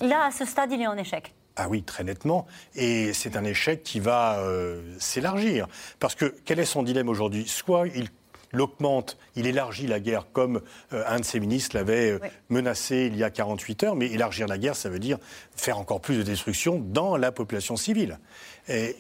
[0.02, 1.34] Là, à ce stade, il est en échec.
[1.56, 2.46] Ah oui, très nettement.
[2.76, 4.40] Et c'est un échec qui va
[5.00, 5.68] s'élargir.
[6.00, 7.48] Parce que quel est son dilemme aujourd'hui?
[7.48, 8.10] Soit il
[8.52, 10.62] l'augmente, il élargit la guerre comme
[10.94, 14.48] euh, un de ses ministres l'avait euh, menacé il y a 48 heures, mais élargir
[14.48, 15.18] la guerre, ça veut dire
[15.56, 18.20] faire encore plus de destruction dans la population civile.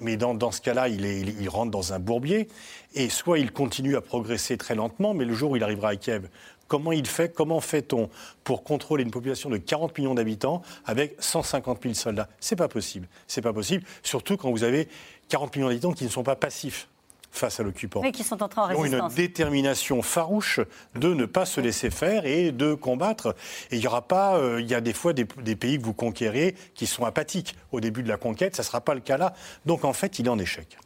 [0.01, 2.47] mais dans, ce cas-là, il, il, rentre dans un bourbier,
[2.95, 5.95] et soit il continue à progresser très lentement, mais le jour où il arrivera à
[5.95, 6.29] Kiev,
[6.67, 8.09] comment il fait, comment fait-on
[8.43, 12.29] pour contrôler une population de 40 millions d'habitants avec 150 000 soldats?
[12.39, 13.07] C'est pas possible.
[13.27, 14.87] C'est pas possible, surtout quand vous avez
[15.29, 16.87] 40 millions d'habitants qui ne sont pas passifs
[17.31, 18.03] face à l'occupant.
[18.03, 19.11] Et qui sont en train en résistance.
[19.11, 20.59] une détermination farouche
[20.95, 23.35] de ne pas se laisser faire et de combattre.
[23.71, 25.93] Et il y aura pas, euh, il y a des fois des, pays que vous
[25.93, 29.17] conquérez qui sont apathiques au début de la conquête, ça ne sera pas le cas
[29.17, 29.33] là.
[29.65, 30.77] Donc en fait, il est en échec.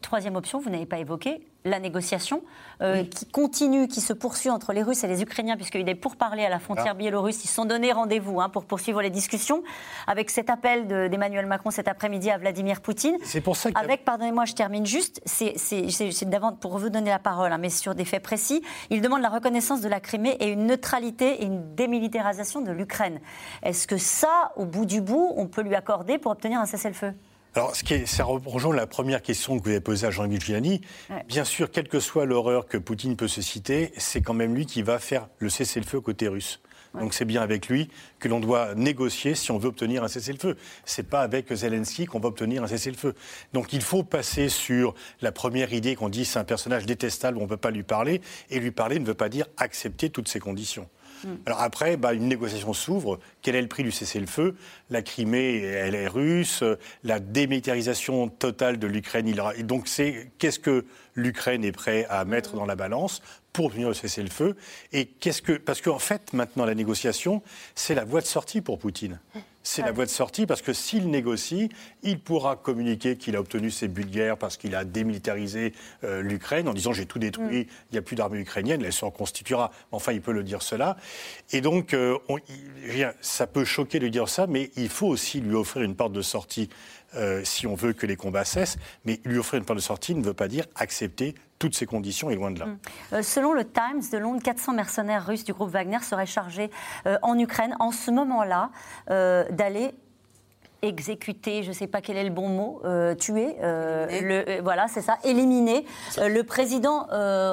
[0.00, 2.42] Troisième option, vous n'avez pas évoqué, la négociation
[2.80, 6.16] euh, qui continue, qui se poursuit entre les Russes et les Ukrainiens, puisqu'il est pour
[6.16, 7.44] parler à la frontière biélorusse.
[7.44, 9.62] Ils se sont donné rendez-vous hein, pour poursuivre les discussions,
[10.06, 13.16] avec cet appel d'Emmanuel Macron cet après-midi à Vladimir Poutine.
[13.22, 17.52] C'est pour ça Avec, pardonnez-moi, je termine juste, c'est d'avant pour vous donner la parole,
[17.52, 18.62] hein, mais sur des faits précis.
[18.90, 23.20] Il demande la reconnaissance de la Crimée et une neutralité et une démilitarisation de l'Ukraine.
[23.62, 27.12] Est-ce que ça, au bout du bout, on peut lui accorder pour obtenir un cessez-le-feu?
[27.54, 30.40] Alors, ce qui est, ça rejoint la première question que vous avez posée à Jean-Yves
[30.40, 30.80] Giuliani.
[31.28, 34.64] Bien sûr, quelle que soit l'horreur que Poutine peut se citer, c'est quand même lui
[34.64, 36.60] qui va faire le cessez-le-feu côté russe.
[36.98, 37.88] Donc c'est bien avec lui
[38.18, 40.56] que l'on doit négocier si on veut obtenir un cessez-le-feu.
[40.84, 43.14] C'est pas avec Zelensky qu'on va obtenir un cessez-le-feu.
[43.52, 47.42] Donc il faut passer sur la première idée qu'on dit c'est un personnage détestable, on
[47.42, 50.40] ne peut pas lui parler, et lui parler ne veut pas dire accepter toutes ces
[50.40, 50.88] conditions.
[51.24, 51.28] Mm.
[51.46, 53.18] Alors après, bah, une négociation s'ouvre.
[53.42, 54.56] Quel est le prix du cessez-le-feu?
[54.90, 56.64] La Crimée, elle est russe.
[57.04, 59.54] La démilitarisation totale de l'Ukraine, il aura...
[59.54, 63.94] donc c'est qu'est-ce que l'Ukraine est prêt à mettre dans la balance pour obtenir le
[63.94, 64.56] cessez-le-feu?
[64.92, 67.42] Et qu'est-ce que parce qu'en fait, maintenant, la négociation,
[67.74, 69.20] c'est la voie de sortie pour Poutine.
[69.62, 71.68] C'est la voie de sortie parce que s'il négocie,
[72.02, 75.72] il pourra communiquer qu'il a obtenu ses buts de guerre parce qu'il a démilitarisé
[76.04, 77.66] euh, l'Ukraine en disant j'ai tout détruit, mm.
[77.90, 79.70] il n'y a plus d'armée ukrainienne, elle se reconstituera.
[79.92, 80.96] Enfin, il peut le dire cela.
[81.52, 82.18] Et donc, euh,
[83.20, 86.22] ça peut choquer de dire ça, mais il faut aussi lui offrir une porte de
[86.22, 86.68] sortie
[87.44, 88.78] si on veut que les combats cessent.
[89.04, 92.30] Mais lui offrir une porte de sortie ne veut pas dire accepter toutes ces conditions
[92.30, 92.66] et loin de là.
[92.66, 93.22] Mm.
[93.22, 96.70] selon le Times de Londres, 400 mercenaires russes du groupe Wagner seraient chargés
[97.22, 98.70] en Ukraine en ce moment-là
[99.08, 99.94] d'aller
[100.82, 104.60] exécuter, je ne sais pas quel est le bon mot, euh, tuer, euh, le, euh,
[104.62, 105.86] voilà, c'est ça, éliminer
[106.18, 107.06] le président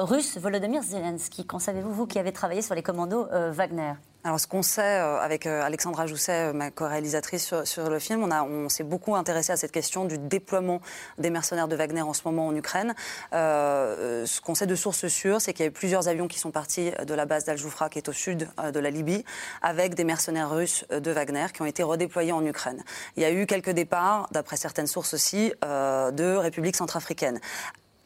[0.04, 1.46] russe Volodymyr Zelensky.
[1.46, 3.92] Qu'en savez-vous, vous qui avez travaillé sur les commandos Wagner?
[4.22, 8.30] Alors, ce qu'on sait euh, avec euh, Alexandra Jousset, euh, ma co-réalisatrice sur, le film,
[8.30, 10.82] on, s'est beaucoup intéressé à cette question du déploiement
[11.16, 12.94] des mercenaires de Wagner en ce moment en Ukraine.
[13.32, 16.50] ce qu'on sait de sources sûres, c'est qu'il y a eu plusieurs avions qui sont
[16.50, 19.24] partis de la base d'Al-Joufra, qui est au sud de la Libye,
[19.62, 22.82] avec des mercenaires russes de Wagner qui ont été redéployés en Ukraine.
[23.16, 27.40] Il y a eu quelques départs, d'après certaines sources aussi, de République centrafricaine.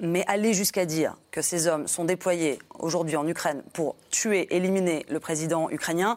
[0.00, 5.06] Mais aller jusqu'à dire que ces hommes sont déployés aujourd'hui en Ukraine pour tuer, éliminer
[5.08, 6.16] le président ukrainien,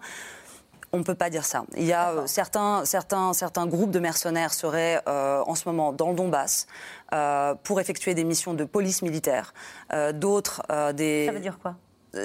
[0.93, 1.65] on ne peut pas dire ça.
[1.75, 5.91] Il y a euh, certains, certains, certains groupes de mercenaires seraient euh, en ce moment
[5.91, 6.67] dans le Donbass
[7.13, 9.53] euh, pour effectuer des missions de police militaire.
[10.13, 10.61] D'autres
[10.93, 11.25] des.
[11.27, 11.75] Ça veut dire quoi?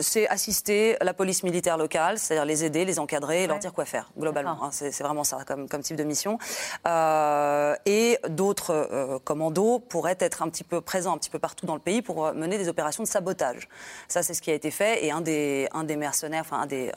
[0.01, 4.11] C'est assister la police militaire locale, c'est-à-dire les aider, les encadrer, leur dire quoi faire,
[4.19, 4.65] globalement.
[4.65, 6.39] Hein, c'est vraiment ça comme, type de mission.
[6.87, 11.67] Euh, et d'autres euh, commandos pourraient être un petit peu présents un petit peu partout
[11.67, 13.69] dans le pays pour euh, mener des opérations de sabotage.
[14.09, 15.05] Ça, c'est ce qui a été fait.
[15.05, 16.93] Et un des, un des mercenaires, enfin un des,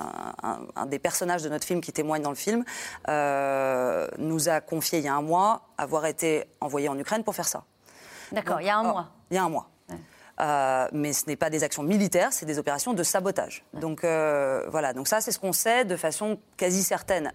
[0.76, 2.64] un, des personnages de notre film qui témoigne dans le film,
[3.08, 7.48] nous a confié il y a un mois avoir été envoyé en Ukraine pour faire
[7.48, 7.64] ça.
[8.32, 9.08] D'accord, il y a un mois.
[9.32, 9.70] Il y a un mois.
[10.42, 13.64] Euh, mais ce n'est pas des actions militaires, c'est des opérations de sabotage.
[13.74, 17.32] Donc euh, voilà, donc ça c'est ce qu'on sait de façon quasi certaine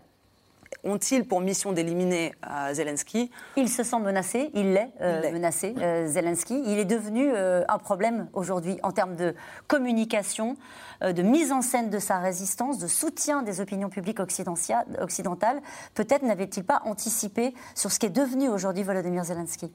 [0.85, 3.31] ont-ils pour mission d'éliminer euh, Zelensky?
[3.57, 6.63] Il se sent menacé, il l'est euh, menacé, euh, Zelensky.
[6.67, 9.35] Il est devenu un problème aujourd'hui en termes de
[9.67, 10.57] communication,
[11.03, 15.63] de mise en scène de sa résistance, de soutien des opinions publiques occidentales.
[15.95, 19.71] Peut-être n'avait-il pas anticipé sur ce qui est devenu aujourd'hui Volodymyr Zelensky.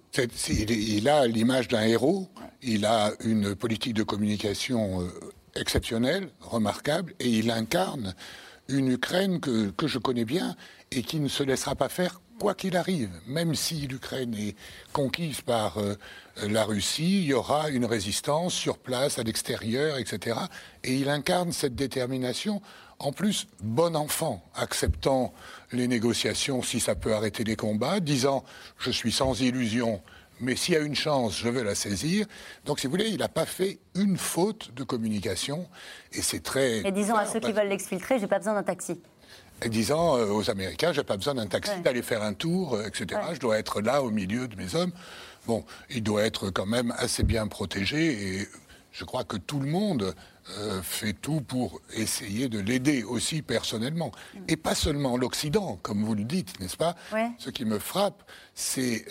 [0.49, 2.27] Il, a l'image d'un héros,
[2.62, 5.08] il a une politique de communication
[5.55, 8.13] exceptionnelle, remarquable, et il incarne
[8.67, 10.56] une Ukraine que, je connais bien
[10.91, 13.12] et qui ne se laissera pas faire quoi qu'il arrive.
[13.28, 14.56] Même si l'Ukraine est
[14.91, 15.95] conquise par euh,
[16.47, 20.38] la Russie, il y aura une résistance sur place, à l'extérieur, etc.
[20.84, 22.62] Et il incarne cette détermination.
[22.99, 25.34] En plus, bon enfant, acceptant
[25.71, 28.43] les négociations si ça peut arrêter les combats, disant
[28.80, 30.01] je suis sans illusion,
[30.39, 32.26] mais s'il y a une chance, je veux la saisir.
[32.65, 35.67] Donc, si vous voulez, il n'a pas fait une faute de communication,
[36.13, 36.80] et c'est très.
[36.80, 39.00] Et disant à ceux qui veulent l'exfiltrer, j'ai pas besoin d'un taxi
[39.62, 42.88] et disant euh, aux Américains, j'ai pas besoin d'un taxi, d'aller faire un tour, euh,
[42.88, 43.21] etc.
[43.34, 44.91] Je dois être là au milieu de mes hommes.
[45.48, 48.48] Bon, il doit être quand même assez bien protégé et
[48.91, 50.15] je crois que tout le monde
[50.58, 54.12] euh, fait tout pour essayer de l'aider aussi personnellement.
[54.34, 54.39] Mm.
[54.49, 56.95] Et pas seulement l'Occident, comme vous le dites, n'est-ce pas?
[57.38, 59.05] Ce qui me frappe, c'est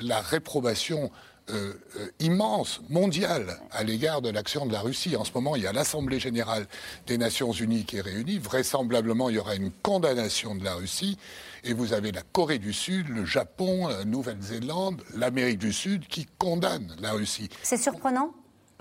[0.00, 1.10] la réprobation
[1.50, 5.16] euh, euh, immense, mondiale, à l'égard de l'action de la Russie.
[5.16, 6.68] En ce moment, il y a l'Assemblée générale
[7.08, 8.38] des Nations unies qui est réunie.
[8.38, 11.18] Vraisemblablement, il y aura une condamnation de la Russie.
[11.64, 16.28] Et vous avez la Corée du Sud, le Japon, la Nouvelle-Zélande, l'Amérique du Sud qui
[16.38, 17.48] condamnent la Russie.
[17.64, 18.32] C'est surprenant?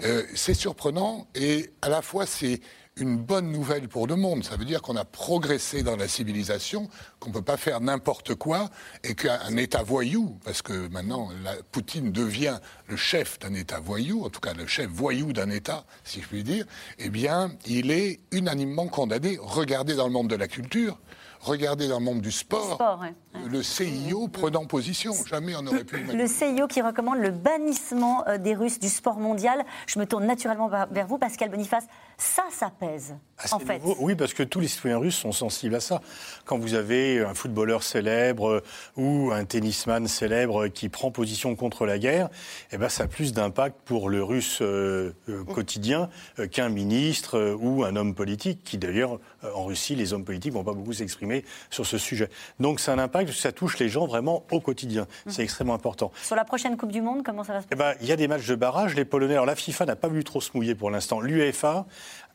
[0.04, 2.62] Euh, C'est surprenant et à la fois c'est
[2.98, 4.44] une bonne nouvelle pour le monde.
[4.44, 8.36] Ça veut dire qu'on a progressé dans la civilisation, qu'on ne peut pas faire n'importe
[8.36, 8.70] quoi,
[9.04, 11.30] et qu'un État voyou, parce que maintenant
[11.72, 15.86] Poutine devient le chef d'un État voyou, en tout cas le chef voyou d'un État,
[16.04, 16.66] si je puis dire,
[17.00, 19.38] eh bien, il est unanimement condamné.
[19.42, 21.00] Regardez dans le monde de la culture,
[21.44, 23.02] Regardez dans le monde du sport,
[23.50, 25.14] le CIO prenant position.
[25.26, 26.04] Jamais on n'aurait pu.
[26.04, 29.64] Le CIO qui recommande le bannissement euh, des Russes du sport mondial.
[29.88, 31.86] Je me tourne naturellement vers vous, Pascal Boniface.
[32.22, 33.16] Ça, ça pèse.
[33.40, 33.82] Ah, en fait.
[34.00, 36.02] Oui, parce que tous les citoyens russes sont sensibles à ça.
[36.46, 38.64] Quand vous avez un footballeur célèbre euh,
[38.96, 42.30] ou un tennisman célèbre qui prend position contre la guerre,
[42.72, 45.14] eh ben, ça a plus d'impact pour le russe euh,
[45.52, 46.10] quotidien
[46.52, 49.20] qu'un ministre ou un homme politique, qui d'ailleurs,
[49.56, 52.30] en Russie, les hommes politiques ne vont pas beaucoup s'exprimer sur ce sujet.
[52.60, 55.08] Donc c'est un impact parce que ça touche les gens vraiment au quotidien.
[55.26, 55.46] C'est mmh.
[55.46, 56.12] extrêmement important.
[56.22, 57.76] Sur la prochaine Coupe du Monde, comment ça va se passer?
[57.76, 58.94] eh ben, Il y a des matchs de barrage.
[58.94, 61.20] Les Polonais, alors la FIFA n'a pas voulu trop se mouiller pour l'instant.
[61.20, 61.88] L'UEFA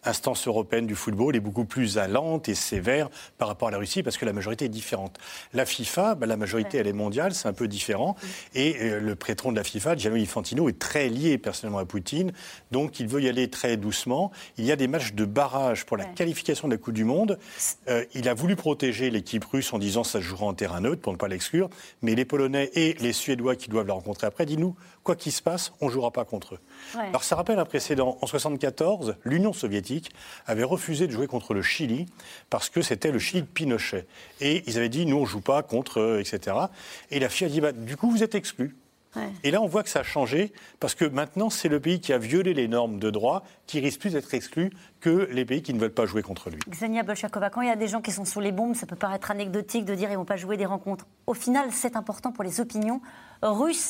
[0.07, 3.09] instance européenne du football est beaucoup plus allante et sévère
[3.39, 5.19] par rapport à la Russie parce que la majorité est différente.
[5.53, 8.17] La FIFA, bah, la majorité, elle est mondiale, c'est un peu différent.
[8.55, 12.33] Et euh, le patron de la FIFA, Gianni Infantino, est très lié personnellement à Poutine,
[12.71, 14.31] donc il veut y aller très doucement.
[14.59, 17.39] Il y a des matchs de barrage pour la qualification de la Coupe du Monde.
[17.89, 21.03] Euh, il a voulu protéger l'équipe russe en disant ça se jouera en terrain neutre
[21.03, 21.69] pour ne pas l'exclure,
[22.03, 24.77] mais les Polonais et les Suédois qui doivent la rencontrer après disent nous,
[25.07, 26.59] quoi qu'il se passe, on ne jouera pas contre eux.
[26.99, 28.19] Alors ça rappelle un précédent.
[28.21, 30.11] En 1974, l'Union soviétique
[30.47, 32.07] avaient refusé de jouer contre le Chili
[32.51, 34.07] parce que c'était le Chili de Pinochet.
[34.41, 36.57] Et ils avaient dit, nous, on ne joue pas contre, etc.
[37.11, 38.77] Et la FIA a dit, bah, du coup, vous êtes exclus.
[39.45, 42.13] Et là, on voit que ça a changé parce que maintenant, c'est le pays qui
[42.13, 45.73] a violé les normes de droit qui risque plus d'être exclu que les pays qui
[45.75, 46.61] ne veulent pas jouer contre lui.
[46.69, 48.97] Xenia Bolchakova, quand il y a des gens qui sont sous les bombes, ça peut
[48.97, 51.07] paraître anecdotique de dire ils vont pas jouer des rencontres.
[51.27, 53.01] Au final, c'est important pour les opinions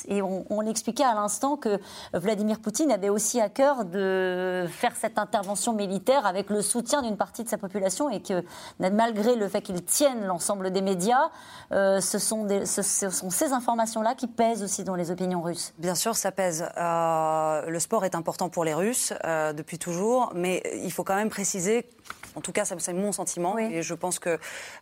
[0.09, 1.79] Et on, expliquait à l'instant que
[2.13, 7.17] Vladimir Poutine avait aussi à cœur de faire cette intervention militaire avec le soutien d'une
[7.17, 8.45] partie de sa population et que
[8.81, 11.31] malgré le fait qu'il tienne l'ensemble des médias,
[11.73, 15.73] euh, ce, sont ce, sont ces informations-là qui pèsent aussi dans les opinions russes.
[15.79, 16.69] Bien sûr, ça pèse.
[16.77, 21.17] Euh, le sport est important pour les Russes euh, depuis toujours, mais il faut quand
[21.17, 21.89] même préciser
[22.37, 23.59] en tout cas, c'est mon sentiment.
[23.59, 24.39] Et je pense que,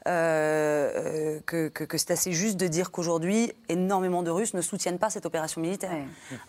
[0.09, 5.09] euh, que, que, c'est assez juste de dire qu'aujourd'hui, énormément de Russes ne soutiennent pas
[5.09, 5.93] cette opération militaire.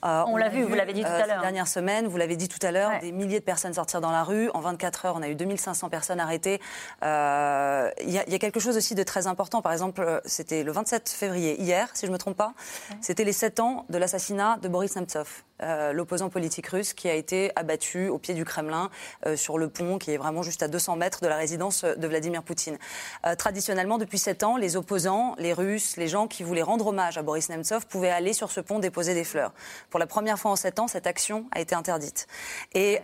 [0.03, 1.41] Euh, on, l'a vu, vous l'avez dit tout à euh, l'heure.
[1.41, 4.23] Dernière semaine, vous l'avez dit tout à l'heure, des milliers de personnes sortir dans la
[4.23, 4.49] rue.
[4.53, 6.59] En 24 heures, on a eu 2500 personnes arrêtées.
[7.03, 9.61] Il y, a quelque chose aussi de très important.
[9.61, 12.53] Par exemple, c'était le 27 février, hier, si je ne me trompe pas.
[13.01, 15.44] C'était les 7 ans de l'assassinat de Boris Nemtsov.
[15.63, 18.89] Euh, l'opposant politique russe qui a été abattu au pied du Kremlin
[19.25, 22.07] euh, sur le pont qui est vraiment juste à 200 mètres de la résidence de
[22.07, 22.77] Vladimir Poutine.
[23.25, 27.17] Euh, traditionnellement, depuis sept ans, les opposants, les Russes, les gens qui voulaient rendre hommage
[27.17, 29.53] à Boris Nemtsov pouvaient aller sur ce pont déposer des fleurs.
[29.89, 32.27] Pour la première fois en sept ans, cette action a été interdite.
[32.73, 32.99] Et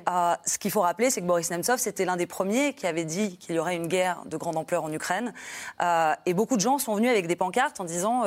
[0.46, 3.38] ce qu'il faut rappeler, c'est que Boris Nemtsov, c'était l'un des premiers qui avait dit
[3.38, 5.34] qu'il y aurait une guerre de grande ampleur en Ukraine.
[6.26, 8.24] et beaucoup de gens sont venus avec des pancartes en disant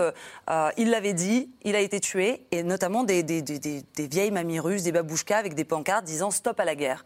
[0.76, 4.84] il l'avait dit, il a été tué, et notamment des, des, des vieilles mamies russes,
[4.84, 7.04] des babouchkas avec des pancartes disant stop à la guerre.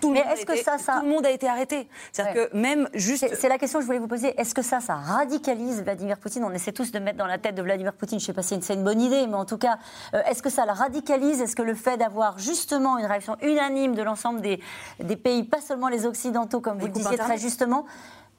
[0.00, 0.98] Tout, Mais est-ce que ça, ça...
[0.98, 1.88] tout le monde a été arrêté.
[2.12, 3.34] C'est-à-dire que même juste.
[3.34, 4.32] C'est la question que je voulais vous poser.
[4.40, 6.44] Est-ce que ça, ça radicalise Vladimir Poutine?
[6.44, 8.20] On essaie tous de mettre dans la tête de Vladimir Poutine.
[8.20, 9.78] Je ne sais pas si c'est une bonne idée, mais en tout cas,
[10.14, 11.40] euh, est-ce que ça la radicalise?
[11.40, 14.60] Est-ce que le fait d'avoir justement une réaction unanime de l'ensemble des,
[15.00, 17.84] des, pays, pas seulement les occidentaux, comme vous le disiez très justement,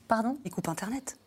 [0.08, 0.38] pardon?
[0.46, 1.18] Ils coupent Internet.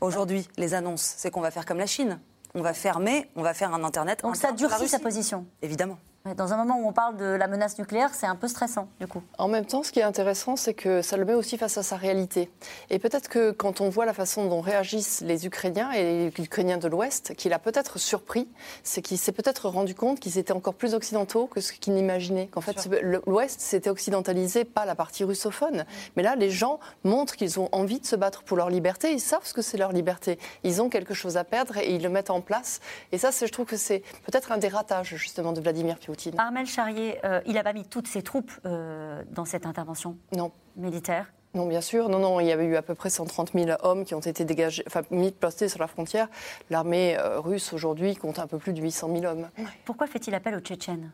[0.00, 2.20] Aujourd'hui, les annonces, c'est qu'on va faire comme la Chine.
[2.54, 4.22] On va fermer, on va faire un Internet.
[4.22, 5.46] Donc ça durcit sa position.
[5.62, 5.98] Évidemment.
[6.38, 9.06] Dans un moment où on parle de la menace nucléaire, c'est un peu stressant, du
[9.06, 9.20] coup.
[9.36, 11.82] En même temps, ce qui est intéressant, c'est que ça le met aussi face à
[11.82, 12.50] sa réalité.
[12.88, 16.78] Et peut-être que quand on voit la façon dont réagissent les Ukrainiens et les Ukrainiens
[16.78, 18.48] de l'Ouest, qu'il a peut-être surpris,
[18.82, 22.46] c'est qu'il s'est peut-être rendu compte qu'ils étaient encore plus occidentaux que ce qu'il n'imaginait.
[22.46, 22.88] Qu'en fait,
[23.26, 25.84] l'Ouest s'était occidentalisé, pas la partie russophone.
[26.16, 29.12] Mais là, les gens montrent qu'ils ont envie de se battre pour leur liberté.
[29.12, 30.38] Ils savent ce que c'est leur liberté.
[30.62, 32.80] Ils ont quelque chose à perdre et ils le mettent en place.
[33.12, 35.98] Et ça, je trouve que c'est peut-être un des ratages, justement, de Vladimir
[36.38, 40.52] Armel Charrier, euh, il n'a pas mis toutes ses troupes euh, dans cette intervention non.
[40.76, 41.32] militaire?
[41.54, 42.08] Non, bien sûr.
[42.08, 44.44] Non, non, il y avait eu à peu près 130 000 hommes qui ont été
[44.44, 46.28] dégagés, enfin, mis postés sur la frontière.
[46.68, 49.48] L'armée euh, russe aujourd'hui compte un peu plus de 800 000 hommes.
[49.84, 51.12] Pourquoi fait-il appel aux Tchétchènes?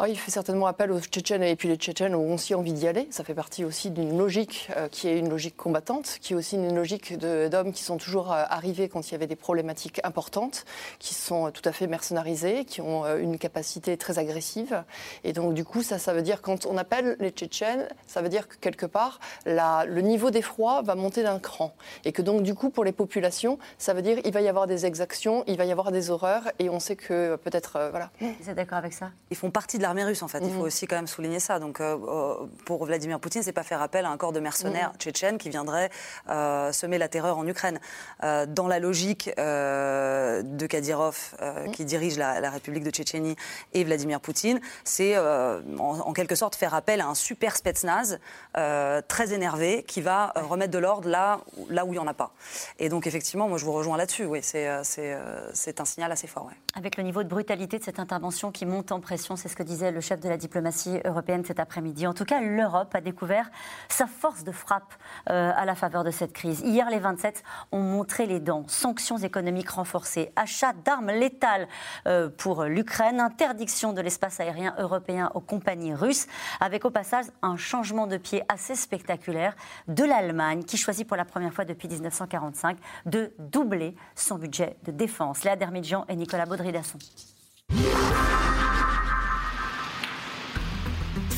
[0.00, 2.86] Ah, il fait certainement appel aux Tchétchènes et puis les Tchétchènes ont aussi envie d'y
[2.86, 3.08] aller.
[3.10, 6.54] Ça fait partie aussi d'une logique euh, qui est une logique combattante, qui est aussi
[6.54, 10.66] une logique d'hommes qui sont toujours euh, arrivés quand il y avait des problématiques importantes,
[11.00, 14.84] qui sont tout à fait mercenarisés, qui ont euh, une capacité très agressive.
[15.24, 18.28] Et donc du coup, ça, ça veut dire quand on appelle les Tchétchènes, ça veut
[18.28, 21.74] dire que quelque part, le niveau d'effroi va monter d'un cran.
[22.04, 24.68] Et que donc du coup, pour les populations, ça veut dire il va y avoir
[24.68, 28.10] des exactions, il va y avoir des horreurs, et on sait que peut-être, voilà.
[28.20, 29.10] Vous êtes d'accord avec ça?
[29.32, 30.40] Ils font partie de l'armée russe, en fait.
[30.42, 30.66] Il faut mhm.
[30.66, 31.58] aussi quand même souligner ça.
[31.58, 32.34] Donc, euh, euh,
[32.66, 34.98] pour Vladimir Poutine, c'est pas faire appel à un corps de mercenaires mhm.
[34.98, 35.90] tchétchènes qui viendraient
[36.28, 37.80] euh, semer la terreur en Ukraine.
[38.22, 41.72] dans la logique de Kadyrov, mhm.
[41.72, 43.36] qui dirige la, République de Tchétchénie,
[43.72, 48.18] et Vladimir Poutine, c'est en, quelque sorte faire appel à un super spetsnaz
[48.52, 52.32] très énervé qui va remettre de l'ordre là, là où il n'y en a pas.
[52.78, 54.24] Et donc, effectivement, moi, je vous rejoins là-dessus.
[54.24, 56.50] Oui, c'est un signal assez fort.
[56.74, 59.62] Avec le niveau de brutalité de cette intervention qui monte en pression, c'est ce que
[59.62, 62.06] disait le chef de la diplomatie européenne cet après-midi.
[62.06, 63.50] En tout cas, l'Europe a découvert
[63.88, 64.94] sa force de frappe
[65.30, 66.60] euh, à la faveur de cette crise.
[66.60, 68.64] Hier, les 27 ont montré les dents.
[68.68, 71.68] Sanctions économiques renforcées, achat d'armes létales
[72.06, 76.26] euh, pour l'Ukraine, interdiction de l'espace aérien européen aux compagnies russes,
[76.60, 79.54] avec au passage un changement de pied assez spectaculaire
[79.86, 84.92] de l'Allemagne, qui choisit pour la première fois depuis 1945 de doubler son budget de
[84.92, 85.44] défense.
[85.44, 86.98] Léa Dermidjian et Nicolas Baudry-Dasson.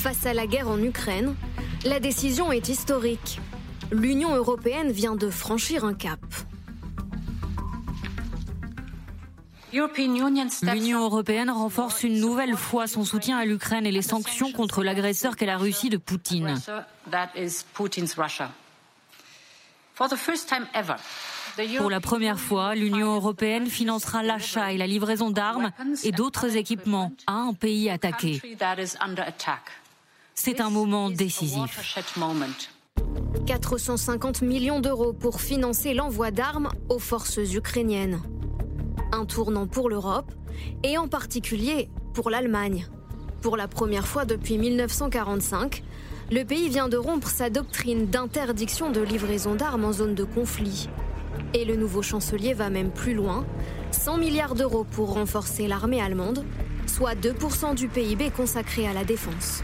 [0.00, 1.34] Face à la guerre en Ukraine,
[1.84, 3.38] la décision est historique.
[3.92, 6.20] L'Union européenne vient de franchir un cap.
[9.74, 15.36] L'Union européenne renforce une nouvelle fois son soutien à l'Ukraine et les sanctions contre l'agresseur
[15.36, 16.54] qu'est la Russie de Poutine.
[21.76, 25.72] Pour la première fois, l'Union européenne financera l'achat et la livraison d'armes
[26.04, 28.40] et d'autres équipements à un pays attaqué.
[30.34, 31.94] C'est un moment décisif.
[33.46, 38.20] 450 millions d'euros pour financer l'envoi d'armes aux forces ukrainiennes.
[39.12, 40.32] Un tournant pour l'Europe
[40.82, 42.86] et en particulier pour l'Allemagne.
[43.42, 45.82] Pour la première fois depuis 1945,
[46.30, 50.88] le pays vient de rompre sa doctrine d'interdiction de livraison d'armes en zone de conflit.
[51.54, 53.44] Et le nouveau chancelier va même plus loin
[53.92, 56.44] 100 milliards d'euros pour renforcer l'armée allemande,
[56.86, 59.62] soit 2% du PIB consacré à la défense.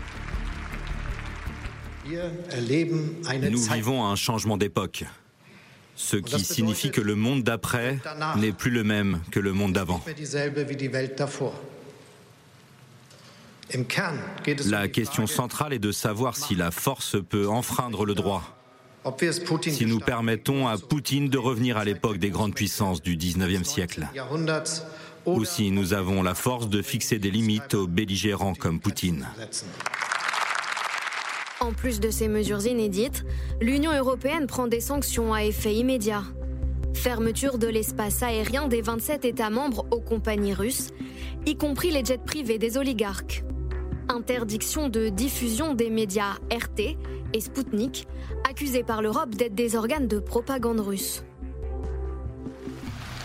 [3.50, 5.04] Nous vivons un changement d'époque,
[5.94, 7.98] ce qui signifie que le monde d'après
[8.36, 10.02] n'est plus le même que le monde d'avant.
[14.66, 18.57] La question centrale est de savoir si la force peut enfreindre le droit.
[19.68, 24.09] Si nous permettons à Poutine de revenir à l'époque des grandes puissances du 19e siècle.
[25.26, 29.26] Ou si nous avons la force de fixer des limites aux belligérants comme Poutine.
[31.61, 33.24] En plus de ces mesures inédites,
[33.61, 36.22] l'Union européenne prend des sanctions à effet immédiat.
[36.94, 40.90] Fermeture de l'espace aérien des 27 États membres aux compagnies russes,
[41.46, 43.42] y compris les jets privés des oligarques
[44.09, 46.96] interdiction de diffusion des médias RT
[47.32, 48.07] et Sputnik,
[48.48, 51.22] accusés par l'Europe d'être des organes de propagande russe.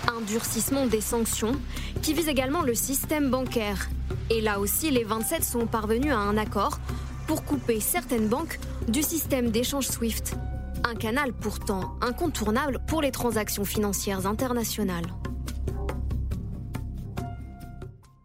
[0.08, 1.54] Un durcissement des sanctions
[2.02, 3.90] qui vise également le système bancaire.
[4.30, 6.80] Et là aussi, les 27 sont parvenus à un accord
[7.28, 10.36] pour couper certaines banques du système d'échange SWIFT,
[10.84, 15.06] un canal pourtant incontournable pour les transactions financières internationales.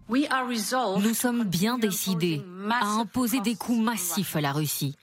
[0.09, 4.97] Nous sommes bien décidés à imposer des coûts massifs à la Russie.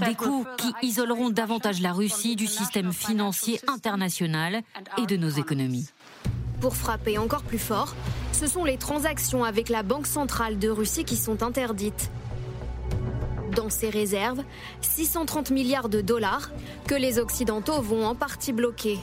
[0.00, 4.62] Des coûts qui isoleront davantage la Russie du système financier international
[4.98, 5.88] et de nos économies.
[6.60, 7.94] Pour frapper encore plus fort,
[8.32, 12.10] ce sont les transactions avec la Banque centrale de Russie qui sont interdites.
[13.54, 14.42] Dans ces réserves,
[14.80, 16.50] 630 milliards de dollars
[16.86, 18.98] que les Occidentaux vont en partie bloquer.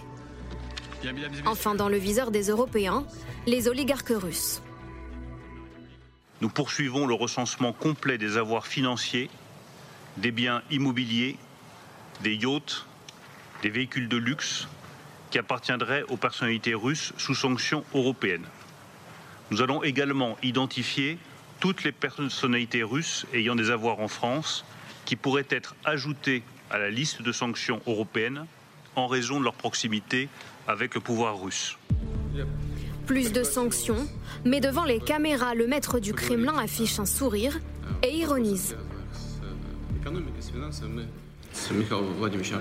[1.46, 3.06] Enfin, dans le viseur des Européens,
[3.46, 4.62] les oligarques russes.
[6.42, 9.30] Nous poursuivons le recensement complet des avoirs financiers,
[10.18, 11.38] des biens immobiliers,
[12.22, 12.86] des yachts,
[13.62, 14.68] des véhicules de luxe
[15.32, 18.46] qui appartiendraient aux personnalités russes sous sanctions européennes.
[19.52, 21.18] Nous allons également identifier
[21.60, 24.66] toutes les personnalités russes ayant des avoirs en France
[25.06, 28.46] qui pourraient être ajoutées à la liste de sanctions européennes
[28.96, 30.28] en raison de leur proximité
[30.68, 31.78] avec le pouvoir russe.
[33.06, 34.08] Plus de sanctions,
[34.44, 37.60] mais devant les caméras, le maître du Kremlin affiche un sourire
[38.04, 38.76] et ironise.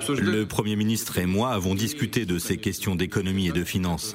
[0.09, 4.15] Le Premier ministre et moi avons discuté de ces questions d'économie et de finances.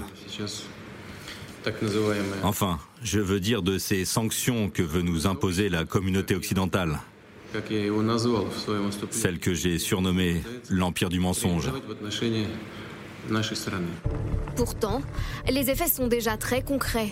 [2.43, 6.99] Enfin, je veux dire de ces sanctions que veut nous imposer la communauté occidentale.
[9.11, 11.69] Celle que j'ai surnommée l'Empire du mensonge.
[14.55, 15.01] Pourtant,
[15.49, 17.11] les effets sont déjà très concrets.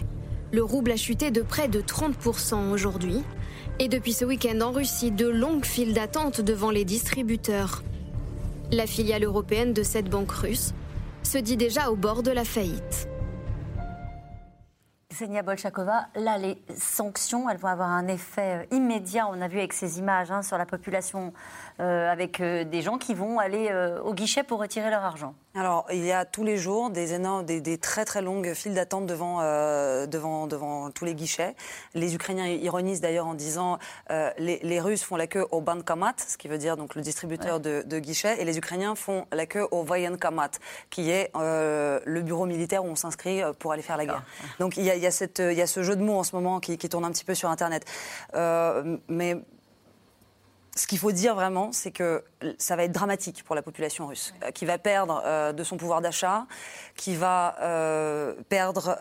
[0.52, 3.22] Le rouble a chuté de près de 30% aujourd'hui.
[3.80, 7.84] Et depuis ce week-end en Russie, de longues files d'attente devant les distributeurs.
[8.72, 10.74] La filiale européenne de cette banque russe
[11.24, 13.08] se dit déjà au bord de la faillite.
[15.20, 19.28] Ksenia Bolchakova, là, les sanctions, elles vont avoir un effet euh, immédiat.
[19.28, 21.34] On a vu avec ces images hein, sur la population
[21.80, 25.34] euh, avec euh, des gens qui vont aller euh, au guichet pour retirer leur argent
[25.56, 29.06] Alors, il y a tous les jours des, énormes, des, très très longues files d'attente
[29.06, 29.40] devant,
[30.06, 31.56] devant, devant tous les guichets.
[31.94, 36.38] Les Ukrainiens ironisent d'ailleurs en disant les, les, Russes font la queue au bankomat, ce
[36.38, 39.68] qui veut dire donc le distributeur de, de, guichets, et les Ukrainiens font la queue
[39.72, 40.52] au voyenkomat,
[40.90, 44.24] qui est le bureau militaire où on s'inscrit pour aller faire la guerre.
[44.60, 46.20] Donc il y, a, il, y a cette, il y a ce jeu de mots
[46.20, 47.86] en ce moment qui, qui tourne un petit peu sur Internet.
[49.08, 49.38] mais
[50.80, 52.24] ce qu'il faut dire vraiment, c'est que
[52.58, 55.76] ça va être dramatique pour la population russe, euh, qui va perdre euh, de son
[55.76, 56.46] pouvoir d'achat,
[56.96, 58.98] qui va euh, perdre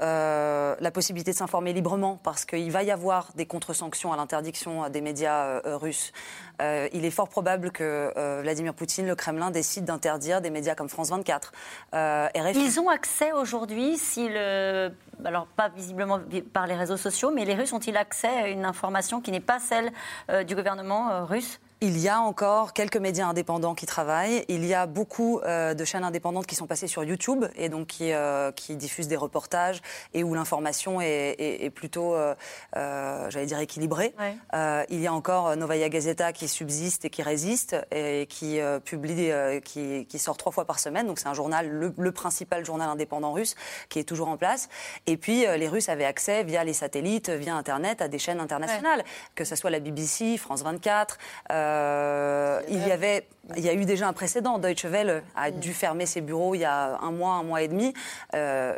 [0.81, 5.01] la possibilité de s'informer librement, parce qu'il va y avoir des contre-sanctions à l'interdiction des
[5.01, 6.13] médias russes.
[6.61, 8.13] il est fort probable que
[8.43, 11.53] Vladimir Poutine, le Kremlin, décide d'interdire des médias comme France 24,
[11.93, 12.59] RFI.
[12.59, 14.91] Ils ont accès aujourd'hui, si le...
[15.25, 16.21] alors pas visiblement
[16.53, 19.59] par les réseaux sociaux, mais les Russes ont-ils accès à une information qui n'est pas
[19.61, 19.93] celle
[20.47, 21.61] du gouvernement russe?
[21.81, 24.45] Il y a encore quelques médias indépendants qui travaillent.
[24.49, 27.87] Il y a beaucoup euh, de chaînes indépendantes qui sont passées sur YouTube et donc
[27.87, 29.81] qui, euh, qui diffusent des reportages
[30.13, 32.35] et où l'information est, plutôt, euh,
[32.75, 34.15] j'allais dire, équilibrée.
[34.91, 39.31] il y a encore Novaya Gazeta qui subsiste et qui résiste et qui publie,
[39.65, 41.07] qui, qui, sort trois fois par semaine.
[41.07, 43.55] Donc c'est un journal, le, principal journal indépendant russe
[43.89, 44.69] qui est toujours en place.
[45.07, 49.05] Et puis les Russes avaient accès via les satellites, via Internet, à des chaînes internationales,
[49.35, 51.19] que ce soit la BBC, France 24.
[51.69, 54.59] Euh, il y avait, il y a eu déjà un précédent.
[54.59, 55.61] Deutsche Welle a mm.
[55.61, 57.93] dû fermer ses bureaux il y a un mois, un mois et demi.
[58.35, 58.77] Euh,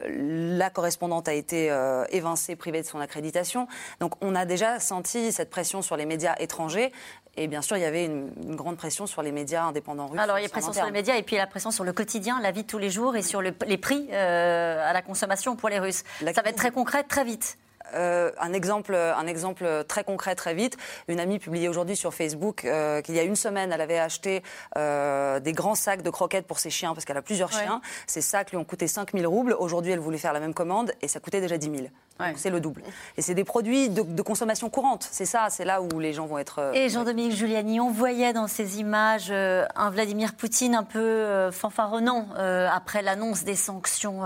[0.57, 3.69] la correspondante a été euh, évincée, privée de son accréditation.
[4.01, 6.93] Donc on a déjà senti cette pression sur les médias étrangers.
[7.37, 10.21] Et bien sûr, il y avait une, grande pression sur les médias indépendants russes.
[10.21, 12.41] Alors, il y a pression sur les médias et puis la pression sur le quotidien,
[12.41, 15.79] la vie de tous les jours et sur les prix à la consommation pour les
[15.79, 16.03] Russes.
[16.35, 17.57] Ça va être très concret, très vite.
[17.95, 20.77] Euh, un, exemple, un exemple très concret, très vite.
[21.09, 24.43] Une amie publiait aujourd'hui sur Facebook euh, qu'il y a une semaine, elle avait acheté
[24.77, 27.81] euh, des grands sacs de croquettes pour ses chiens, parce qu'elle a plusieurs chiens.
[28.07, 29.57] Ces sacs lui ont coûté 5 000 roubles.
[29.59, 31.89] Aujourd'hui, elle voulait faire la même commande et ça coûtait déjà 10 000.
[32.37, 32.83] C'est le double.
[33.17, 35.09] Et c'est des produits de, consommation courante.
[35.11, 36.73] C'est ça, c'est là où les gens vont être.
[36.75, 43.03] et Jean-Dominique Giuliani, on voyait dans ces images un Vladimir Poutine un peu fanfaronnant après
[43.03, 44.23] l'annonce des sanctions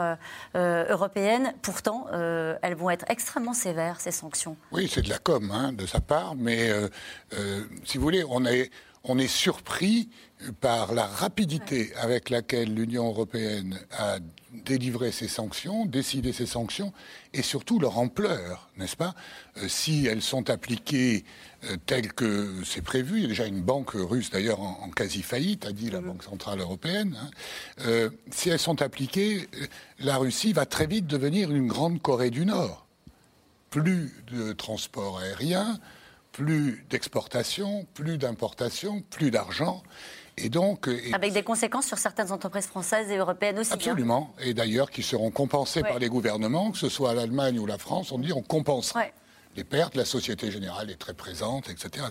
[0.55, 1.55] européennes.
[1.63, 4.57] Pourtant, elles vont être extrêmement sévères, ces sanctions.
[4.73, 6.89] Oui, c'est de la com hein, de sa part, mais euh,
[7.35, 8.71] euh, si vous voulez, on est,
[9.05, 10.09] on est surpris
[10.61, 14.19] par la rapidité avec laquelle l'Union européenne a
[14.53, 16.93] délivré ces sanctions, décidé ces sanctions,
[17.33, 19.15] et surtout leur ampleur, n'est-ce pas?
[19.59, 21.25] Euh, Si elles sont appliquées
[21.87, 25.73] telles que c'est prévu, il y a déjà une banque russe d'ailleurs en, quasi-faillite, a
[25.73, 29.49] dit la Banque Centrale Européenne, hein, si elles sont appliquées,
[29.99, 32.87] la Russie va très vite devenir une grande Corée du Nord.
[33.71, 35.81] Plus de transport aérien,
[36.35, 39.83] plus d'exportation, plus d'importation, plus d'argent.
[40.37, 43.73] Et donc, Avec des conséquences sur certaines entreprises françaises et européennes aussi.
[43.73, 43.77] Hein.
[43.77, 44.35] Absolument.
[44.41, 48.11] Et d'ailleurs, qui seront compensées par les gouvernements, que ce soit l'Allemagne ou la France,
[48.11, 48.93] on dit on compense
[49.57, 49.95] les pertes.
[49.95, 52.07] La Société Générale est très présente, etc.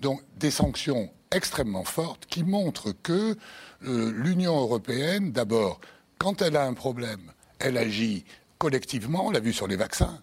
[0.00, 3.36] Donc, des sanctions extrêmement fortes qui montrent que
[3.84, 5.80] euh, l'Union européenne, d'abord,
[6.18, 8.24] quand elle a un problème, elle agit
[8.58, 9.26] collectivement.
[9.26, 10.20] On l'a vu sur les vaccins.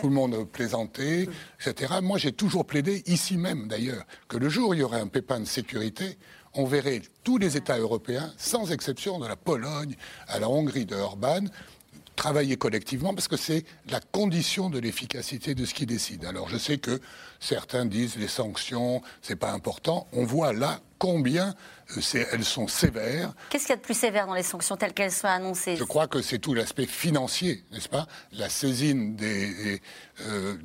[0.00, 1.28] Tout le monde plaisantait,
[1.60, 1.94] etc.
[2.02, 5.08] Moi, j'ai toujours plaidé, ici même d'ailleurs, que le jour où il y aurait un
[5.08, 6.16] pépin de sécurité,
[6.54, 9.94] on verrait tous les États européens, sans exception de la Pologne
[10.28, 11.40] à la Hongrie de Orban,
[12.16, 16.24] travailler collectivement parce que c'est la condition de l'efficacité de ce qui décide.
[16.24, 17.00] Alors je sais que
[17.40, 20.06] certains disent les sanctions, c'est pas important.
[20.12, 21.54] On voit là combien
[22.32, 23.32] elles sont sévères.
[23.50, 25.84] Qu'est-ce qu'il y a de plus sévère dans les sanctions telles qu'elles soient annoncées Je
[25.84, 28.06] crois que c'est tout l'aspect financier, n'est-ce pas?
[28.32, 29.80] La saisine des,
[30.22, 30.56] euh,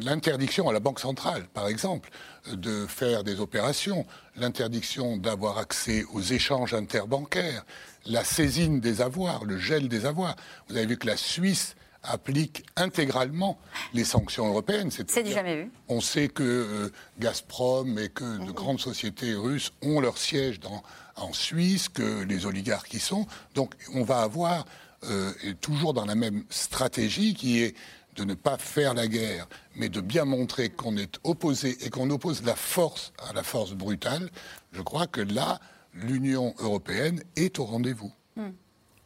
[0.00, 2.10] l'interdiction à la banque centrale, par exemple,
[2.52, 4.06] de faire des opérations,
[4.36, 7.64] l'interdiction d'avoir accès aux échanges interbancaires,
[8.06, 10.36] la saisine des avoirs, le gel des avoirs.
[10.68, 11.76] Vous avez vu que la Suisse
[12.08, 13.58] applique intégralement
[13.92, 14.90] les sanctions européennes.
[14.90, 15.70] C'est du jamais vu.
[15.88, 18.52] On sait que euh, Gazprom et que de mhm.
[18.52, 20.82] grandes sociétés russes ont leur siège dans,
[21.16, 23.26] en Suisse, que les oligarques y sont.
[23.54, 24.64] Donc on va avoir,
[25.04, 27.76] euh, toujours dans la même stratégie qui est
[28.16, 29.46] de ne pas faire la guerre,
[29.76, 33.72] mais de bien montrer qu'on est opposé et qu'on oppose la force à la force
[33.72, 34.28] brutale,
[34.72, 35.60] je crois que là,
[35.94, 38.12] l'Union européenne est au rendez-vous.
[38.34, 38.50] Hmm.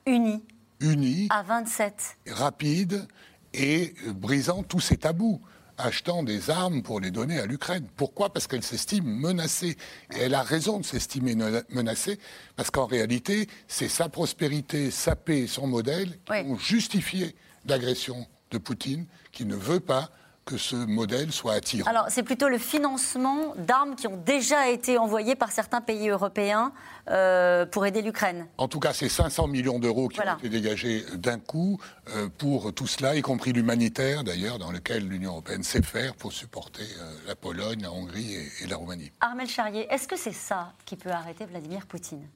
[0.07, 0.43] Unie.
[0.83, 1.29] Unie.
[1.31, 2.19] À 27.
[2.29, 3.07] Rapide
[3.55, 5.41] et brisant tous ces tabous
[5.79, 7.87] achetant des armes pour les donner à l'Ukraine.
[7.97, 8.33] Pourquoi?
[8.33, 9.77] Parce qu'elle s'estime menacée.
[10.15, 11.35] Et elle a raison de s'estimer
[11.71, 12.19] menacée,
[12.57, 17.35] parce qu'en réalité, c'est sa prospérité, sa paix, son modèle qui ont justifié
[17.67, 20.11] l'agression de Poutine, qui ne veut pas
[20.45, 21.89] que ce modèle soit attirant.
[21.89, 26.73] Alors, c'est plutôt le financement d'armes qui ont déjà été envoyées par certains pays européens
[27.09, 28.47] euh, pour aider l'Ukraine.
[28.59, 31.79] En tout cas, c'est 500 millions d'euros qui ont été dégagés d'un coup
[32.09, 36.33] euh, pour tout cela, y compris l'humanitaire d'ailleurs, dans lequel l'Union européenne sait faire pour
[36.33, 39.13] supporter euh, la Pologne, la Hongrie et, et la Roumanie.
[39.21, 42.27] Armel Charrier, est-ce que c'est ça qui peut arrêter Vladimir Poutine?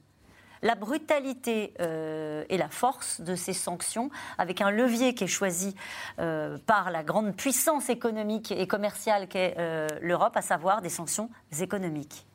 [0.61, 5.75] La brutalité euh, et la force de ces sanctions, avec un levier qui est choisi
[6.19, 11.29] euh, par la grande puissance économique et commerciale qu'est euh, l'Europe, à savoir des sanctions
[11.59, 12.25] économiques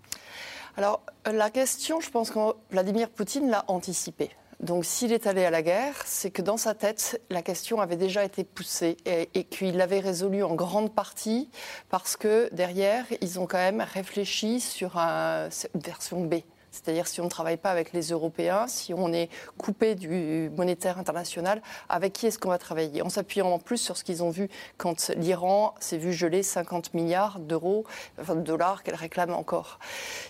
[0.76, 2.38] Alors, la question, je pense que
[2.70, 4.30] Vladimir Poutine l'a anticipée.
[4.60, 7.96] Donc s'il est allé à la guerre, c'est que dans sa tête, la question avait
[7.96, 11.50] déjà été poussée et, et qu'il l'avait résolue en grande partie
[11.88, 16.34] parce que derrière, ils ont quand même réfléchi sur une version B
[16.72, 20.98] C'est-à-dire si on ne travaille pas avec les Européens, si on est coupé du monétaire
[20.98, 24.30] international, avec qui est-ce qu'on va travailler En s'appuyant en plus sur ce qu'ils ont
[24.30, 24.48] vu
[24.78, 27.84] quand l'Iran s'est vu geler 50 milliards d'euros,
[28.20, 29.78] enfin de dollars qu'elle réclame encore.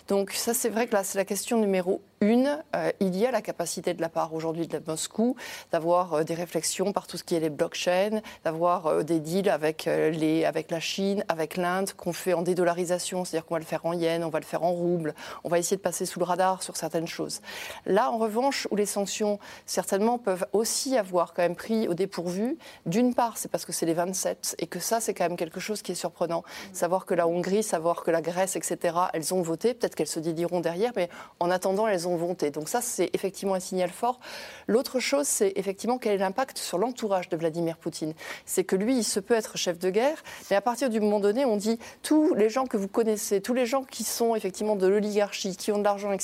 [0.09, 2.63] Donc ça c'est vrai que là c'est la question numéro une.
[2.77, 5.37] Euh, il y a la capacité de la part aujourd'hui de Moscou
[5.73, 9.51] d'avoir euh, des réflexions par tout ce qui est les blockchains, d'avoir euh, des deals
[9.51, 13.67] avec, les, avec la Chine, avec l'Inde, qu'on fait en dédollarisation, c'est-à-dire qu'on va le
[13.67, 15.15] faire en yens, on va le faire en roubles,
[15.45, 17.41] on va essayer de passer sous le radar sur certaines choses.
[17.85, 22.57] Là, en revanche, où les sanctions, certainement, peuvent aussi avoir quand même pris au dépourvu,
[22.87, 25.61] d'une part, c'est parce que c'est les 27 et que ça, c'est quand même quelque
[25.61, 26.43] chose qui est surprenant.
[26.73, 30.21] Savoir que la Hongrie, savoir que la Grèce, etc., elles ont voté, peut-être qu'elles se
[30.21, 32.51] dédiront derrière, mais en attendant, elles ont voté.
[32.51, 34.21] Donc ça, c'est effectivement un signal fort.
[34.67, 38.15] L'autre chose, c'est effectivement quel est l'impact sur l'entourage de Vladimir Poutine.
[38.47, 41.21] C'est que lui, il se peut être chef de guerre, mais à partir du moment
[41.21, 44.77] donné, on dit tous les gens que vous connaissez, tous les gens qui sont effectivement
[44.77, 46.22] de l'oligarchie, qui ont de l'argent, etc.,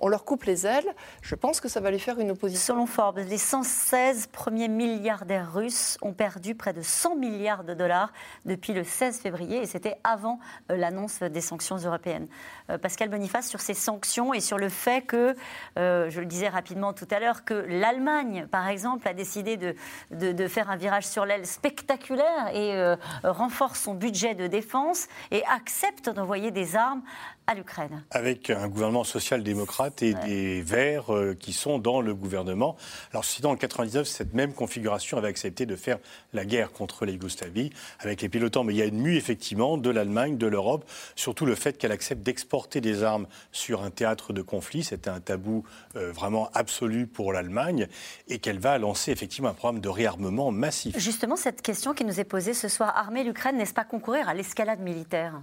[0.00, 2.74] on leur coupe les ailes, je pense que ça va lui faire une opposition.
[2.74, 8.12] Selon Forbes, les 116 premiers milliardaires russes ont perdu près de 100 milliards de dollars
[8.44, 10.38] depuis le 16 février, et c'était avant
[10.70, 12.28] euh, l'annonce des sanctions européennes.
[12.70, 15.36] Euh, Pascal Boniface, sur ces sanctions et sur le fait que,
[15.78, 19.74] euh, je le disais rapidement tout à l'heure, que l'Allemagne, par exemple, a décidé de,
[20.10, 26.08] de, faire un virage sur l'aile spectaculaire et renforce son budget de défense et accepte
[26.08, 27.02] d'envoyer des armes
[27.46, 28.02] à l'Ukraine.
[28.10, 32.76] Avec un gouvernement social-démocrate et des Verts euh, qui sont dans le gouvernement.
[33.12, 35.98] Alors, si dans le 99, cette même configuration avait accepté de faire
[36.32, 39.76] la guerre contre les Yougoslavie avec les pilotants, mais il y a une mue effectivement
[39.76, 44.32] de l'Allemagne, de l'Europe, surtout le fait qu'elle accepte d'exporter des armes sur un théâtre
[44.32, 44.84] de conflit.
[44.84, 45.64] C'était un tabou
[45.96, 47.88] euh, vraiment absolu pour l'Allemagne
[48.28, 50.96] et qu'elle va lancer effectivement un programme de réarmement massif.
[50.98, 54.34] Justement, cette question qui nous est posée ce soir, armer l'Ukraine, n'est-ce pas concourir à
[54.34, 55.42] l'escalade militaire?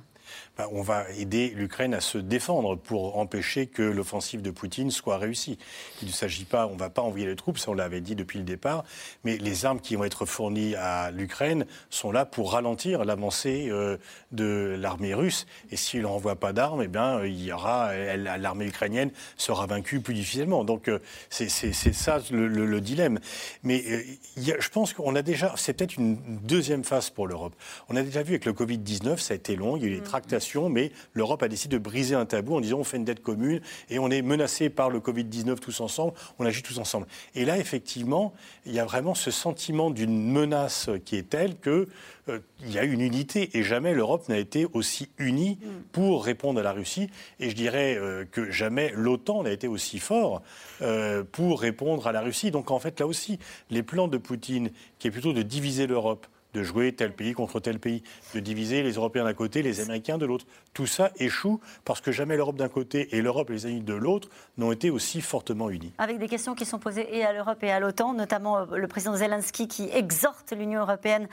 [0.57, 5.17] Ben, on va aider l'Ukraine à se défendre pour empêcher que l'offensive de Poutine soit
[5.17, 5.57] réussie.
[6.01, 8.15] Il ne s'agit pas, on ne va pas envoyer les troupes, ça on l'avait dit
[8.15, 8.84] depuis le départ,
[9.23, 13.97] mais les armes qui vont être fournies à l'Ukraine sont là pour ralentir l'avancée euh,
[14.32, 15.45] de l'armée russe.
[15.71, 20.63] Et s'il n'envoie pas d'armes, eh bien, il l'armée ukrainienne sera vaincue plus difficilement.
[20.63, 23.19] Donc euh, c'est ça le, dilemme.
[23.63, 24.03] Mais euh,
[24.38, 27.53] je pense qu'on a déjà, c'est peut-être une deuxième phase pour l'Europe.
[27.89, 29.95] On a déjà vu avec le Covid-19, ça a été long, il y a eu
[29.95, 33.05] des mm mais l'Europe a décidé de briser un tabou en disant on fait une
[33.05, 37.07] dette commune et on est menacé par le Covid-19 tous ensemble, on agit tous ensemble.
[37.36, 38.34] Et là, effectivement,
[38.65, 41.88] il y a vraiment ce sentiment d'une menace qui est telle que
[42.30, 45.57] euh, il y a une unité et jamais l'Europe n'a été aussi unie
[45.91, 47.09] pour répondre à la Russie.
[47.39, 50.41] Et je dirais euh, que jamais l'OTAN n'a été aussi fort
[50.82, 52.51] euh, pour répondre à la Russie.
[52.51, 56.28] Donc en fait, là aussi, les plans de Poutine, qui est plutôt de diviser l'Europe,
[56.54, 60.18] de jouer tel pays contre tel pays, de diviser les Européens d'un côté, les Américains
[60.18, 60.45] de l'autre.
[60.74, 63.93] Tout ça échoue parce que jamais l'Europe d'un côté et l'Europe et les amis de
[63.93, 65.93] l'autre n'ont été aussi fortement unis.
[65.97, 68.88] Avec des questions qui sont posées et à l'Europe et à l'OTAN, notamment euh, le
[68.88, 71.28] président Zelensky qui exhorte l'Union européenne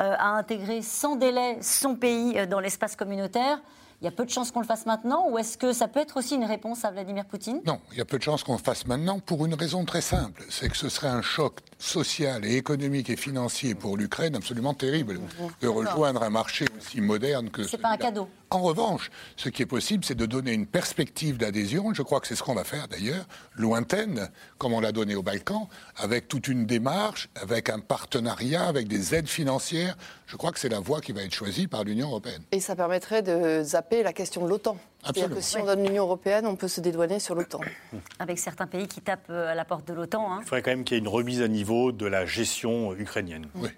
[0.00, 3.60] euh, à intégrer sans délai son pays euh, dans l'espace communautaire
[4.02, 6.00] il y a peu de chances qu'on le fasse maintenant ou est-ce que ça peut
[6.00, 7.60] être aussi une réponse à Vladimir Poutine?
[7.64, 10.00] Non, il y a peu de chances qu'on le fasse maintenant pour une raison très
[10.00, 10.42] simple.
[10.50, 15.20] C'est que ce serait un choc social et économique et financier pour l'Ukraine absolument terrible
[15.60, 17.64] de rejoindre un marché aussi moderne que.
[17.64, 18.28] C'est pas un cadeau.
[18.50, 21.92] En revanche, ce qui est possible, c'est de donner une perspective d'adhésion.
[21.94, 23.26] Je crois que c'est ce qu'on va faire d'ailleurs,
[23.56, 28.88] lointaine, comme on l'a donné aux Balkans, avec toute une démarche, avec un partenariat, avec
[28.88, 29.96] des aides financières.
[30.26, 32.42] Je crois que c'est la voie qui va être choisie par l'Union européenne.
[32.52, 34.76] Et ça permettrait de zapper la question de l'OTAN.
[35.02, 37.60] C'est-à-dire que si on donne l'Union européenne, on peut se dédouaner sur l'OTAN.
[38.18, 40.32] Avec certains pays qui tapent euh, à la porte de l'OTAN.
[40.32, 40.38] Hein.
[40.42, 43.48] Il faudrait quand même qu'il y ait une remise à niveau de la gestion ukrainienne.
[43.54, 43.70] Oui.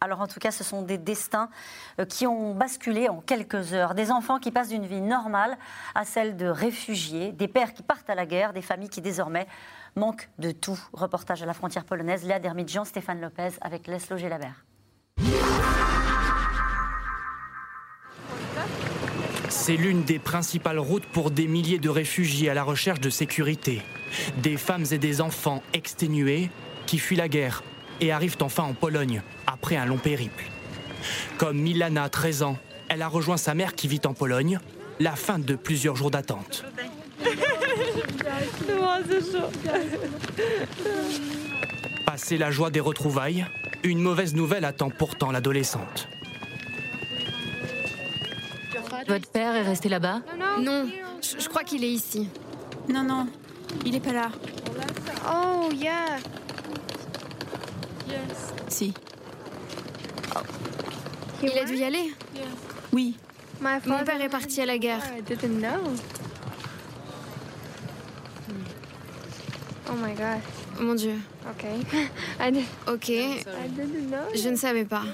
[0.00, 1.48] Alors en tout cas, ce sont des destins
[1.98, 3.94] euh, qui ont basculé en quelques heures.
[3.94, 5.56] Des enfants qui passent d'une vie normale
[5.94, 9.46] à celle de réfugiés, des pères qui partent à la guerre, des familles qui désormais
[9.96, 10.78] manquent de tout.
[10.92, 14.64] Reportage à la frontière polonaise, Léa Dermidjian, Stéphane Lopez avec Leslo Gélabert.
[19.66, 23.80] C'est l'une des principales routes pour des milliers de réfugiés à la recherche de sécurité.
[24.42, 26.50] Des femmes et des enfants exténués
[26.84, 27.62] qui fuient la guerre
[28.02, 30.44] et arrivent enfin en Pologne après un long périple.
[31.38, 32.58] Comme Milana, 13 ans,
[32.90, 34.58] elle a rejoint sa mère qui vit en Pologne,
[35.00, 36.62] la fin de plusieurs jours d'attente.
[42.04, 43.46] Passé la joie des retrouvailles,
[43.82, 46.06] une mauvaise nouvelle attend pourtant l'adolescente.
[49.08, 50.20] Votre père est resté là-bas
[50.60, 50.88] Non,
[51.20, 52.28] je, crois qu'il est ici.
[52.88, 53.26] Non, non,
[53.84, 54.30] il est pas là.
[55.26, 56.18] Oh, yeah.
[58.68, 58.92] Si.
[61.42, 62.12] Il a dû y aller
[62.92, 63.16] Oui.
[63.60, 65.00] Mon père est parti à la guerre.
[69.88, 70.40] Oh my god.
[70.80, 71.14] Mon Dieu.
[71.48, 71.64] Ok.
[72.88, 73.12] Ok.
[74.34, 75.04] Je ne savais pas.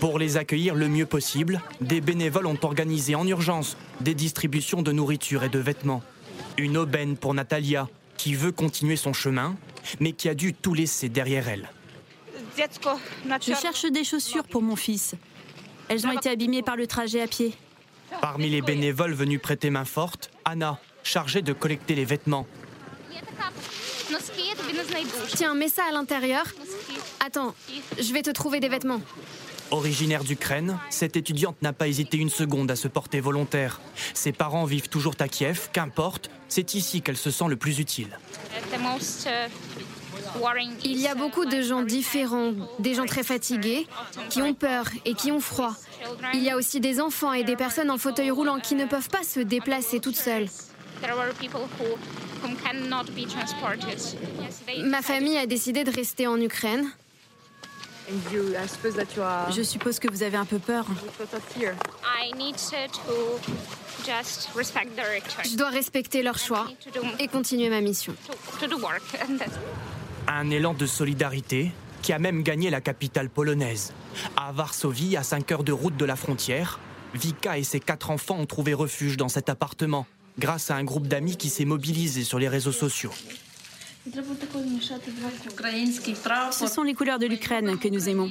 [0.00, 4.92] Pour les accueillir le mieux possible, des bénévoles ont organisé en urgence des distributions de
[4.92, 6.02] nourriture et de vêtements.
[6.58, 9.56] Une aubaine pour Natalia, qui veut continuer son chemin,
[10.00, 11.70] mais qui a dû tout laisser derrière elle.
[12.56, 15.14] Je cherche des chaussures pour mon fils.
[15.88, 17.54] Elles ont été abîmées par le trajet à pied.
[18.20, 22.46] Parmi les bénévoles venus prêter main forte, Anna, chargée de collecter les vêtements.
[25.34, 26.44] Tiens, mets ça à l'intérieur.
[27.24, 27.54] Attends,
[27.98, 29.00] je vais te trouver des vêtements.
[29.72, 33.80] Originaire d'Ukraine, cette étudiante n'a pas hésité une seconde à se porter volontaire.
[34.14, 38.16] Ses parents vivent toujours à Kiev, qu'importe, c'est ici qu'elle se sent le plus utile.
[40.84, 43.86] Il y a beaucoup de gens différents, des gens très fatigués,
[44.30, 45.74] qui ont peur et qui ont froid.
[46.32, 49.08] Il y a aussi des enfants et des personnes en fauteuil roulant qui ne peuvent
[49.08, 50.48] pas se déplacer toutes seules.
[54.84, 56.86] Ma famille a décidé de rester en Ukraine.
[59.50, 60.86] Je suppose que vous avez un peu peur.
[65.44, 66.66] Je dois respecter leur choix
[67.18, 68.14] et continuer ma mission.
[70.28, 71.72] Un élan de solidarité
[72.02, 73.92] qui a même gagné la capitale polonaise.
[74.36, 76.78] À Varsovie, à 5 heures de route de la frontière,
[77.14, 80.06] Vika et ses quatre enfants ont trouvé refuge dans cet appartement
[80.38, 83.12] grâce à un groupe d'amis qui s'est mobilisé sur les réseaux sociaux.
[86.50, 88.30] Ce sont les couleurs de l'Ukraine que nous aimons.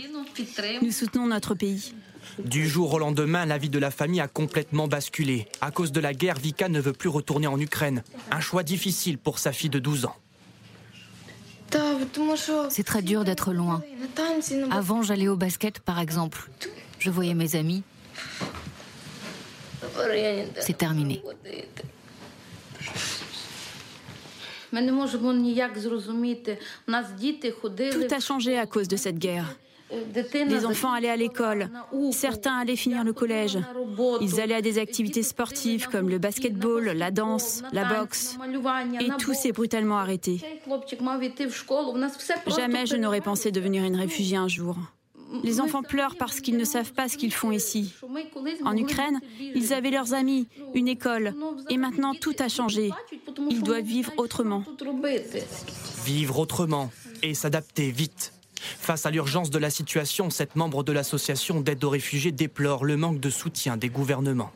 [0.82, 1.93] Nous soutenons notre pays.
[2.39, 5.47] Du jour au lendemain, la vie de la famille a complètement basculé.
[5.62, 8.03] À cause de la guerre, Vika ne veut plus retourner en Ukraine.
[8.32, 10.16] Un choix difficile pour sa fille de 12 ans.
[12.70, 13.82] C'est très dur d'être loin.
[14.72, 16.49] Avant, j'allais au basket, par exemple.
[16.99, 17.84] Je voyais mes amis.
[20.62, 21.22] C'est terminé.
[27.91, 29.55] Tout a changé à cause de cette guerre.
[30.34, 31.69] Les enfants allaient à l'école,
[32.11, 33.59] certains allaient finir le collège.
[34.19, 38.38] Ils allaient à des activités sportives comme le basketball, la danse, la boxe.
[38.99, 40.41] Et tout s'est brutalement arrêté.
[42.47, 44.76] Jamais je n'aurais pensé devenir une réfugiée un jour.
[45.44, 47.94] Les enfants pleurent parce qu'ils ne savent pas ce qu'ils font ici.
[48.64, 51.34] En Ukraine, ils avaient leurs amis, une école,
[51.70, 52.92] et maintenant tout a changé.
[53.50, 54.64] Ils doivent vivre autrement.
[56.06, 56.92] Vivre autrement
[57.24, 58.34] et s'adapter vite.
[58.58, 62.98] Face à l'urgence de la situation, cette membre de l'association d'aide aux réfugiés déplore le
[62.98, 64.52] manque de soutien des gouvernements.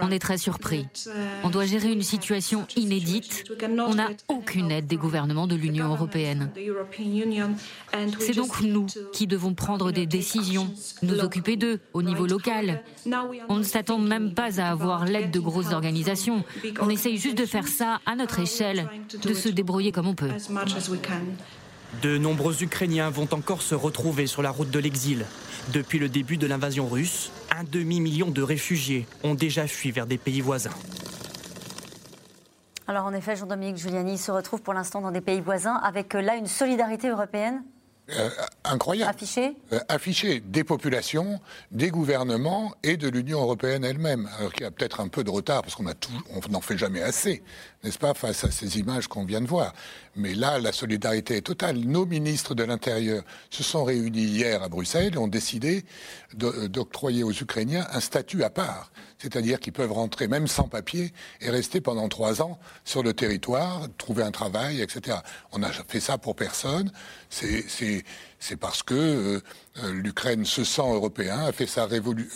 [0.00, 0.86] On est très surpris.
[1.44, 3.44] On doit gérer une situation inédite.
[3.62, 6.50] On n'a aucune aide des gouvernements de l'Union européenne.
[8.18, 10.70] C'est donc nous qui devons prendre des décisions,
[11.02, 12.82] nous occuper d'eux au niveau local.
[13.48, 16.44] On ne s'attend même pas à avoir l'aide de grosses organisations.
[16.80, 18.88] On essaye juste de faire ça à notre échelle,
[19.22, 20.30] de se débrouiller comme on peut.
[22.02, 25.24] De nombreux Ukrainiens vont encore se retrouver sur la route de l'exil.
[25.72, 30.18] Depuis le début de l'invasion russe, un demi-million de réfugiés ont déjà fui vers des
[30.18, 30.70] pays voisins.
[32.86, 36.22] Alors en effet, Jean-Dominique Giuliani se retrouve pour l'instant dans des pays voisins avec euh,
[36.22, 37.62] là une solidarité européenne
[38.16, 38.30] euh,
[38.64, 39.10] incroyable.
[39.10, 44.30] Affiché euh, Affiché des populations, des gouvernements et de l'Union européenne elle-même.
[44.38, 47.42] Alors qu'il y a peut-être un peu de retard parce qu'on n'en fait jamais assez,
[47.84, 49.74] n'est-ce pas, face à ces images qu'on vient de voir.
[50.18, 51.78] Mais là, la solidarité est totale.
[51.78, 55.84] Nos ministres de l'Intérieur se sont réunis hier à Bruxelles et ont décidé
[56.34, 58.90] d'octroyer aux Ukrainiens un statut à part.
[59.18, 63.86] C'est-à-dire qu'ils peuvent rentrer même sans papier et rester pendant trois ans sur le territoire,
[63.96, 65.18] trouver un travail, etc.
[65.52, 66.90] On a fait ça pour personne.
[67.30, 69.40] C'est parce que euh,
[69.84, 71.86] euh, l'Ukraine se sent européen, a fait sa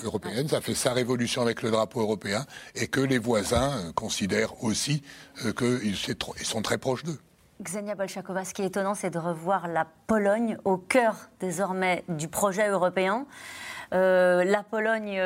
[0.04, 4.62] européenne, a fait sa révolution avec le drapeau européen, et que les voisins euh, considèrent
[4.62, 5.02] aussi
[5.56, 5.96] qu'ils
[6.44, 7.18] sont très proches d'eux.
[7.62, 12.28] Xenia Bolchakova, ce qui est étonnant, c'est de revoir la Pologne au cœur désormais du
[12.28, 13.26] projet européen.
[13.92, 15.20] la Pologne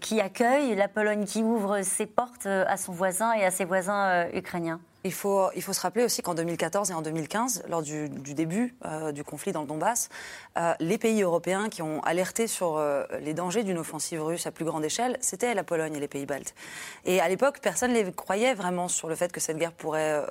[0.00, 4.28] qui accueille, la Pologne qui ouvre ses portes à son voisin et à ses voisins
[4.32, 4.80] ukrainiens.
[5.06, 8.74] Il faut, il faut se rappeler aussi qu'en 2014 et en 2015, lors du, début
[8.86, 10.08] euh, du conflit dans le Donbass,
[10.56, 14.50] euh, les pays européens qui ont alerté sur euh, les dangers d'une offensive russe à
[14.50, 16.54] plus grande échelle, c'était la Pologne et les pays baltes.
[17.04, 20.22] Et à l'époque, personne ne les croyait vraiment sur le fait que cette guerre pourrait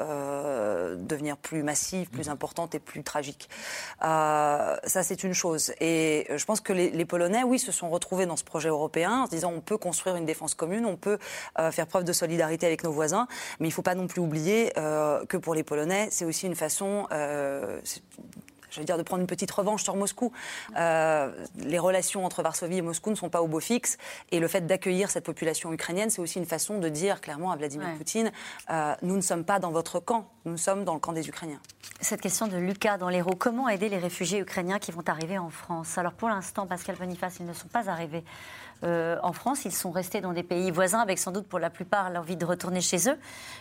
[0.97, 3.49] devenir plus massive, plus importante et plus tragique.
[4.01, 5.71] ça, c'est une chose.
[5.81, 9.21] Et je pense que les, les, Polonais, oui, se sont retrouvés dans ce projet européen
[9.21, 11.19] en se disant on peut construire une défense commune, on peut
[11.71, 13.27] faire preuve de solidarité avec nos voisins,
[13.59, 16.45] mais il ne faut pas non plus oublier euh, que pour les Polonais, c'est aussi
[16.45, 17.79] une façon, euh,
[18.69, 20.31] je veux dire, de prendre une petite revanche sur Moscou.
[20.75, 23.97] les relations entre Varsovie et Moscou ne sont pas au beau fixe.
[24.31, 27.55] Et le fait d'accueillir cette population ukrainienne, c'est aussi une façon de dire clairement à
[27.55, 28.31] Vladimir Poutine
[29.01, 31.59] nous ne sommes pas dans votre camp, nous sommes dans le camp des Ukrainiens.
[32.01, 35.49] Cette question de Lucas dans l'Hérault, comment aider les réfugiés ukrainiens qui vont arriver en
[35.49, 35.97] France?
[35.97, 38.23] Alors pour l'instant, Pascal Boniface, ils ne sont pas arrivés
[38.83, 39.65] euh, en France.
[39.65, 42.45] Ils sont restés dans des pays voisins avec sans doute pour la plupart l'envie de
[42.45, 43.17] retourner chez eux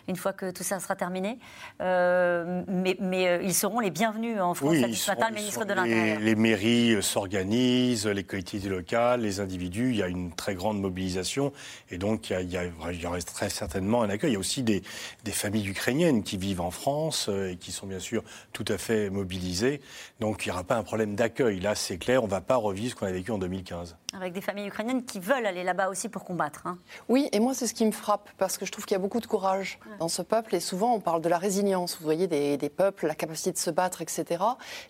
[0.08, 1.38] une fois que tout ça sera terminé.
[1.80, 2.96] Euh, mais,
[3.28, 4.70] euh, ils seront les bienvenus en France.
[4.70, 6.20] Oui, matin, le ministre de l'Intérieur.
[6.20, 9.90] Les, mairies s'organisent, les collectivités locales, les individus.
[9.90, 11.52] Il y a une très grande mobilisation
[11.90, 14.30] et donc il y, a, il y aura très certainement un accueil.
[14.30, 14.82] Il y a aussi des,
[15.24, 19.10] des familles ukrainiennes qui vivent en France et qui sont bien sûr tout à fait
[19.10, 19.80] mobilisées.
[20.20, 21.60] Donc il n'y aura pas un problème d'accueil.
[21.60, 23.96] Là, c'est clair, on ne va pas revivre ce qu'on a vécu en 2015.
[24.14, 26.66] Avec des familles ukrainiennes qui veulent aller là-bas aussi pour combattre.
[26.66, 26.78] Hein.
[27.08, 29.00] Oui, et moi c'est ce qui me frappe, parce que je trouve qu'il y a
[29.00, 32.26] beaucoup de courage dans ce peuple, et souvent on parle de la résilience, vous voyez,
[32.26, 34.42] des, peuples, la capacité de se battre, etc.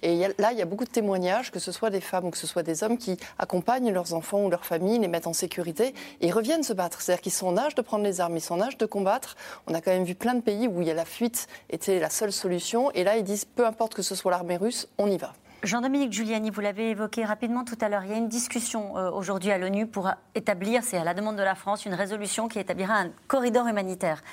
[0.03, 2.39] Et là, il y a beaucoup de témoignages, que ce soit des femmes ou que
[2.39, 5.95] ce soit des hommes, qui accompagnent leurs enfants ou leurs familles, les mettent en sécurité,
[6.21, 7.01] et reviennent se battre.
[7.01, 9.37] C'est-à-dire qu'ils sont en âge de prendre les armes, ils sont en âge de combattre.
[9.67, 11.99] On a quand même vu plein de pays où il y a la fuite était
[11.99, 15.11] la seule solution, et là ils disent, peu importe que ce soit l'armée russe, on
[15.11, 15.33] y va.
[15.63, 19.11] Jean-Dominique Giuliani, vous l'avez évoqué rapidement tout à l'heure, il y a une discussion euh,
[19.13, 22.59] aujourd'hui à l'ONU pour établir, c'est à la demande de la France, une résolution qui
[22.59, 24.25] établira un corridor humanitaire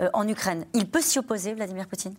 [0.00, 0.64] euh, en Ukraine.
[0.72, 2.14] Il peut s'y opposer, Vladimir Poutine?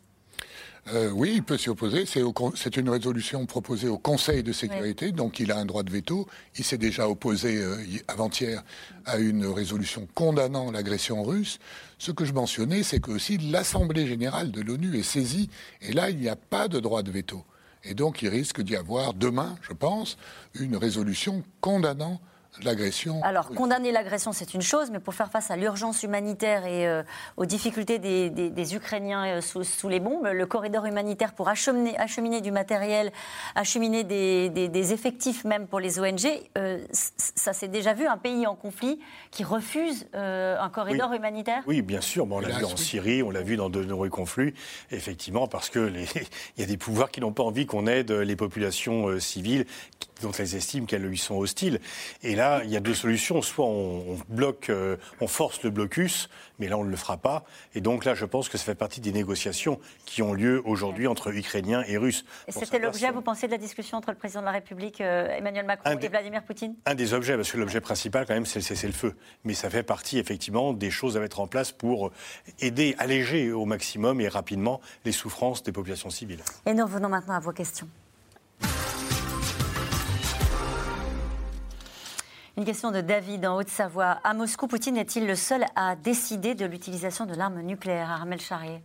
[0.94, 2.06] Euh, oui, il peut s'y opposer.
[2.06, 6.28] C'est une résolution proposée au Conseil de sécurité, donc il a un droit de veto.
[6.56, 7.60] Il s'est déjà opposé
[8.08, 8.62] avant-hier
[9.06, 11.58] à une résolution condamnant l'agression russe.
[11.98, 15.50] Ce que je mentionnais, c'est que aussi l'Assemblée générale de l'ONU est saisie,
[15.82, 17.44] et là, il n'y a pas de droit de veto.
[17.84, 20.18] Et donc, il risque d'y avoir demain, je pense,
[20.54, 22.22] une résolution condamnant
[22.62, 23.22] l'agression.
[23.24, 27.04] Alors, condamner l'agression, c'est une chose, mais pour faire face à l'urgence humanitaire et euh,
[27.38, 32.52] aux difficultés des, Ukrainiens euh, sous, les bombes, le corridor humanitaire pour acheminer, acheminer du
[32.52, 33.12] matériel,
[33.56, 36.28] acheminer des, effectifs même pour les ONG,
[36.58, 39.00] euh, ça s'est déjà vu, un pays en conflit
[39.32, 41.64] qui refuse un corridor humanitaire?
[41.68, 42.28] Oui, bien sûr.
[42.30, 44.54] on l'a vu en Syrie, on l'a vu dans de nombreux conflits,
[44.92, 46.06] effectivement, parce qu'il
[46.58, 49.66] y a des pouvoirs qui n'ont pas envie qu'on aide les populations civiles
[50.22, 51.80] dont elles estiment qu'elles lui sont hostiles.
[52.24, 53.42] Et là, il y a deux solutions.
[53.42, 56.30] Soit on, bloque, euh, on force le blocus,
[56.60, 57.44] mais là, on ne le fera pas.
[57.76, 61.08] Et donc là, je pense que ça fait partie des négociations qui ont lieu aujourd'hui
[61.08, 62.26] entre Ukrainiens et Russes.
[62.48, 65.28] Et c'était l'objet, vous pensez, de la discussion entre le président de la République, euh,
[65.30, 66.76] Emmanuel Macron, et Vladimir Poutine?
[66.86, 69.16] Un des objets, parce que l'objet principal, quand même, c'est le cessez-le-feu.
[69.44, 72.12] Mais ça fait partie, effectivement, des choses à mettre en place pour
[72.60, 76.42] aider, alléger au maximum et rapidement les souffrances des populations civiles.
[76.66, 77.88] Et nous revenons maintenant à vos questions.
[82.56, 84.20] Une question de David en Haute-Savoie.
[84.24, 88.84] À Moscou, Poutine est-il le seul à décider de l'utilisation de l'arme nucléaire Armel Charrier?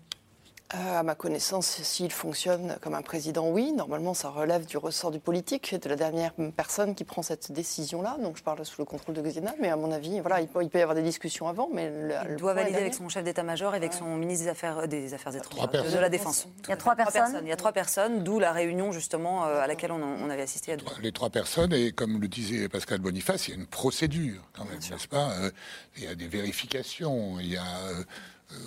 [0.71, 3.73] À ma connaissance, s'il fonctionne comme un président, oui.
[3.73, 8.19] Normalement, ça relève du ressort du politique, de la dernière personne qui prend cette décision-là.
[8.23, 10.63] Donc, je parle sous le contrôle de Gazina, mais à mon avis, voilà, il peut,
[10.63, 11.71] y avoir des discussions avant.
[11.73, 11.91] Mais
[12.29, 15.35] il doit valider avec son chef d'état-major et avec son ministre des Affaires, des Affaires
[15.35, 16.47] étrangères, de la Défense.
[16.65, 17.41] Il y a trois personnes.
[17.43, 20.73] Il y a trois personnes, d'où la réunion justement euh, à laquelle on, avait assisté.
[20.73, 20.85] À deux.
[21.01, 24.67] Les trois personnes, et comme le disait Pascal Boniface, il y a une procédure quand
[24.67, 25.51] même, n'est-ce pas euh,
[25.97, 28.05] Il y a des vérifications, il y a euh,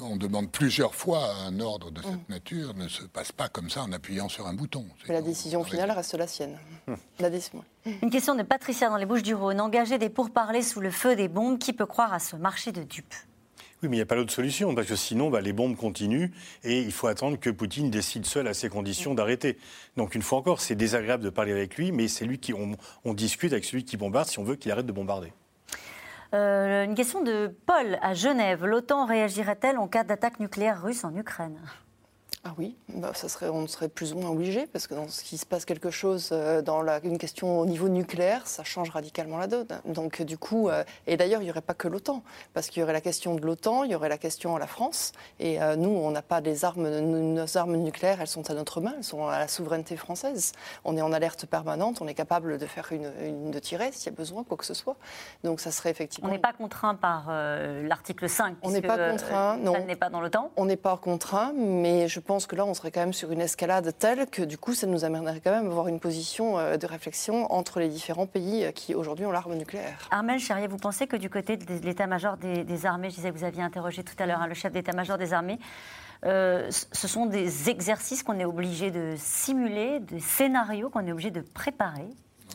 [0.02, 2.26] on demande plusieurs fois un ordre de cette mm.
[2.30, 4.86] nature ne se passe pas comme ça en appuyant sur un bouton.
[5.08, 6.58] la décision finale reste la sienne.
[6.88, 6.94] Mm.
[7.20, 7.64] La décision.
[7.86, 9.60] Une question de Patricia dans les Bouches du Rhône.
[9.60, 12.84] Engager des pourparlers sous le feu des bombes, qui peut croire à ce marché de
[12.84, 13.16] dupes?
[13.82, 16.30] Oui, mais il n'y a pas d'autre solution, parce que sinon, bah, les bombes continuent
[16.64, 19.58] et il faut attendre que Poutine décide seul à ses conditions d'arrêter.
[19.98, 22.54] Donc, une fois encore, c'est désagréable de parler avec lui, mais c'est lui qui.
[22.54, 25.34] on discute avec celui qui bombarde si on veut qu'il arrête de bombarder.
[26.34, 28.66] Euh, une question de Paul à Genève.
[28.66, 31.60] L'OTAN réagirait-elle en cas d'attaque nucléaire russe en Ukraine?
[32.44, 35.24] Ah oui, bah, ça serait, on serait plus ou moins obligé, parce que dans ce
[35.24, 38.89] qui se passe quelque chose euh, dans la, une question au niveau nucléaire, ça change
[38.89, 39.68] radicalement la donne.
[39.86, 42.24] Donc du coup, euh, et d'ailleurs, il n'y aurait pas que l'OTAN,
[42.56, 44.66] parce qu'il y aurait la question de l'OTAN, il y aurait la question à la
[44.66, 48.56] France, et euh, nous, on n'a pas des armes, nos armes nucléaires, elles sont à
[48.56, 50.54] notre main, elles sont à la souveraineté française.
[50.84, 54.16] On est en alerte permanente, on est capable de faire une, de tirer s'il y
[54.16, 54.98] a besoin, quoi que ce soit.
[55.44, 56.28] Donc ça serait effectivement.
[56.28, 58.58] On n'est pas contraint par l'article 5.
[58.64, 59.74] On n'est pas contraint, non.
[59.74, 60.52] Ça n'est pas dans l'OTAN.
[60.58, 63.30] On n'est pas contraint, mais je pense pense que là, on serait quand même sur
[63.34, 66.58] une escalade telle que du coup, ça nous amènerait quand même à avoir une position
[66.58, 70.08] euh, de réflexion entre les différents pays euh, qui aujourd'hui ont l'arme nucléaire.
[70.12, 73.44] Armel Charrier, vous pensez que du côté de l'état-major des, armées, je disais que vous
[73.44, 75.60] aviez interrogé tout à l'heure hein, le chef d'état-major des armées,
[76.24, 81.32] euh, ce sont des exercices qu'on est obligé de simuler, des scénarios qu'on est obligé
[81.32, 82.08] de préparer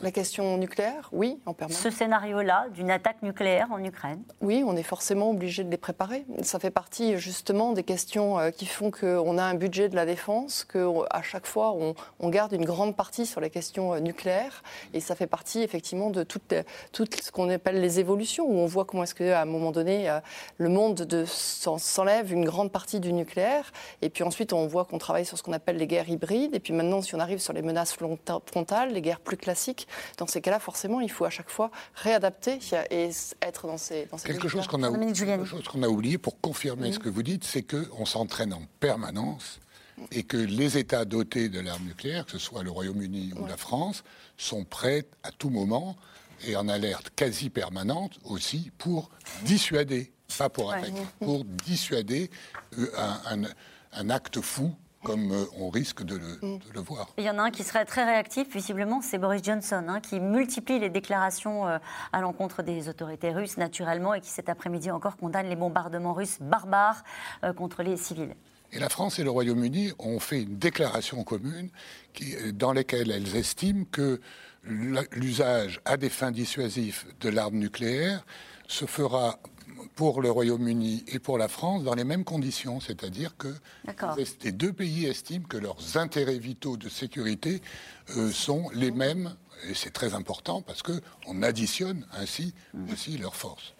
[0.03, 1.81] La question nucléaire, oui, en permanence.
[1.81, 6.23] Ce scénario-là, d'une attaque nucléaire en Ukraine Oui, on est forcément obligé de les préparer.
[6.43, 10.05] Ça fait partie justement des questions euh, qui font qu'on a un budget de la
[10.05, 11.75] défense, qu'à chaque fois
[12.19, 14.61] on, garde une grande partie sur les questions euh, nucléaires.
[14.93, 18.85] Et ça fait partie effectivement de tout, ce qu'on appelle les évolutions, où on voit
[18.85, 20.19] comment est-ce qu'à un moment donné, euh,
[20.59, 23.71] le monde s'enlève une grande partie du nucléaire.
[24.03, 26.53] Et puis ensuite, on voit qu'on travaille sur ce qu'on appelle les guerres hybrides.
[26.53, 27.97] Et puis maintenant, si on arrive sur les menaces
[28.45, 29.86] frontales, les guerres plus classiques,
[30.17, 32.59] dans ces cas-là, forcément, il faut à chaque fois réadapter
[32.91, 33.09] et
[33.41, 37.23] être dans ces, dans Quelque chose qu'on a, a, oublié pour confirmer ce que vous
[37.23, 39.59] dites, c'est qu'on s'entraîne en permanence
[40.11, 43.57] et que les États dotés de l'arme nucléaire, que ce soit le Royaume-Uni ou la
[43.57, 44.03] France,
[44.37, 45.95] sont prêts à tout moment
[46.45, 49.09] et en alerte quasi permanente aussi pour
[49.43, 52.29] dissuader, pas pour attaquer, pour dissuader
[52.77, 52.91] euh,
[53.25, 53.41] un,
[53.93, 57.13] un acte fou comme euh, on risque de le, voir.
[57.17, 60.19] Il y en a un qui serait très réactif, visiblement, c'est Boris Johnson, hein, qui
[60.19, 61.77] multiplie les déclarations euh,
[62.13, 66.37] à l'encontre des autorités russes, naturellement, et qui cet après-midi encore condamne les bombardements russes
[66.41, 67.03] barbares
[67.43, 68.35] euh, contre les civils.
[68.73, 71.69] Et la France et le Royaume-Uni ont fait une déclaration commune
[72.13, 74.19] qui, dans laquelle elles estiment que
[74.63, 78.25] l'usage à des fins dissuasives de l'arme nucléaire
[78.67, 79.39] se fera
[79.97, 83.47] pour le Royaume-Uni et pour la France dans les mêmes conditions, c'est-à-dire que
[84.43, 87.61] les deux pays estiment que leurs intérêts vitaux de sécurité
[88.15, 89.35] euh, sont les mêmes,
[89.67, 92.93] et c'est très important parce qu'on additionne ainsi mmh.
[92.93, 93.73] aussi leurs forces.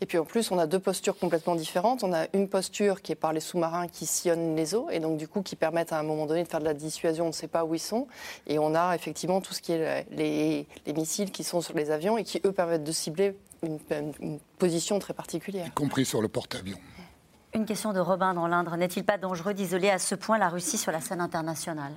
[0.00, 2.04] Et puis en plus, on a deux postures complètement différentes.
[2.04, 5.16] On a une posture qui est par les sous-marins qui sillonnent les eaux et donc
[5.16, 7.32] du coup qui permettent à un moment donné de faire de la dissuasion, on ne
[7.32, 8.06] sait pas où ils sont.
[8.46, 11.90] Et on a effectivement tout ce qui est les, les missiles qui sont sur les
[11.90, 13.34] avions et qui eux permettent de cibler
[13.64, 15.66] une, position très particulière.
[15.66, 16.78] Y compris sur le porte-avions.
[17.54, 18.76] Une question de Robin dans l'Indre.
[18.76, 21.92] N'est-il pas dangereux d'isoler à ce point la Russie sur la scène internationale?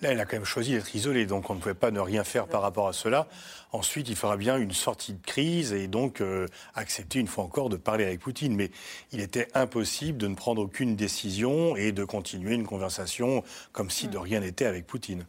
[0.00, 2.24] Là, elle a quand même choisi d'être isolée, donc on ne pouvait pas ne rien
[2.24, 3.28] faire par rapport à cela.
[3.72, 7.68] Ensuite, il faudra bien une sortie de crise et donc euh, accepter une fois encore
[7.68, 8.54] de parler avec Poutine.
[8.54, 8.70] Mais
[9.12, 14.08] il était impossible de ne prendre aucune décision et de continuer une conversation comme si
[14.08, 15.24] de rien n'était avec Poutine.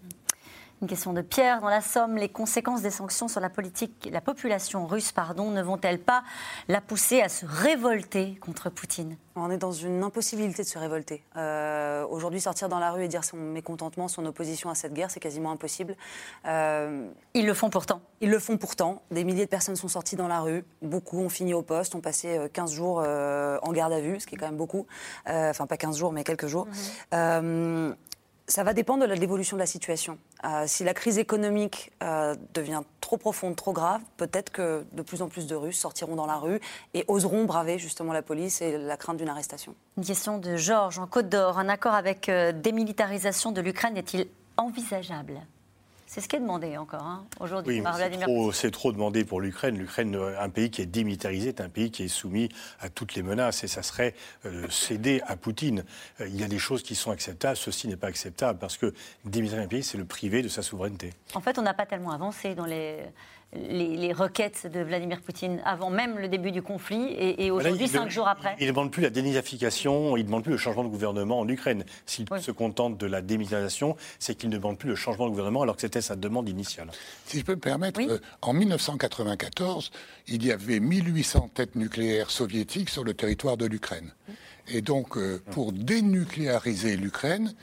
[0.84, 1.62] Une question de Pierre.
[1.62, 5.64] Dans la Somme, les conséquences des sanctions sur la, politique, la population russe pardon, ne
[5.64, 6.24] vont-elles pas
[6.68, 9.16] la pousser à se révolter contre Poutine?
[9.38, 11.24] On est dans une impossibilité de se révolter.
[11.38, 15.10] Euh, aujourd'hui, sortir dans la rue et dire son mécontentement, son opposition à cette guerre,
[15.10, 15.96] c'est quasiment impossible.
[16.48, 18.02] Euh, ils le font pourtant.
[18.20, 19.04] Ils le font pourtant.
[19.10, 20.66] Des milliers de personnes sont sorties dans la rue.
[20.82, 24.28] Beaucoup ont fini au poste, ont passé 15 euh, jours en garde à vue, ce
[24.28, 24.86] qui est quand même beaucoup.
[25.26, 26.68] enfin, pas 15 jours, mais quelques jours.
[27.14, 27.96] Mhm
[28.48, 30.18] ça va dépendre de l'évolution de la situation.
[30.44, 35.22] Euh, si la crise économique euh, devient trop profonde, trop grave, peut-être que de plus
[35.22, 36.60] en plus de Russes sortiront dans la rue
[36.94, 39.76] et oseront braver justement la police et la crainte d'une arrestation.
[39.98, 41.58] Une question de Georges en Côte d'Or.
[41.58, 44.28] Un accord avec euh, démilitarisation de l'Ukraine est-il
[44.58, 45.42] envisageable?
[46.14, 49.80] C'est ce qui est demandé encore hein, aujourd'hui par Vladimir C'est trop, demandé pour l'Ukraine.
[49.80, 52.50] L'Ukraine, un pays qui est démilitarisé, est un pays qui est soumis
[52.80, 54.14] à toutes les menaces et ça serait
[54.46, 55.84] euh, céder à Poutine.
[56.22, 58.94] Euh, il y a des choses qui sont acceptables, ceci n'est pas acceptable parce que
[59.26, 61.14] démilitariser un pays, c'est le priver de sa souveraineté.
[61.34, 63.00] En fait, on n'a pas tellement avancé dans les
[63.56, 68.28] les, requêtes de Vladimir Poutine avant même le début du conflit et, aujourd'hui, cinq jours
[68.28, 71.40] après Il ne demande plus la dénizification, il ne demande plus le changement de gouvernement
[71.40, 71.86] en Ukraine.
[72.06, 75.62] S'il se contente de la démilitarisation, c'est qu'il ne demande plus le changement de gouvernement
[75.62, 76.90] alors que c'était sa demande initiale.
[77.26, 79.92] Si je peux me permettre, euh, en 1994,
[80.28, 84.14] il y avait 1800 têtes nucléaires soviétiques sur le territoire de l'Ukraine.
[84.68, 87.54] Et donc, euh, pour dénucléariser l'Ukraine,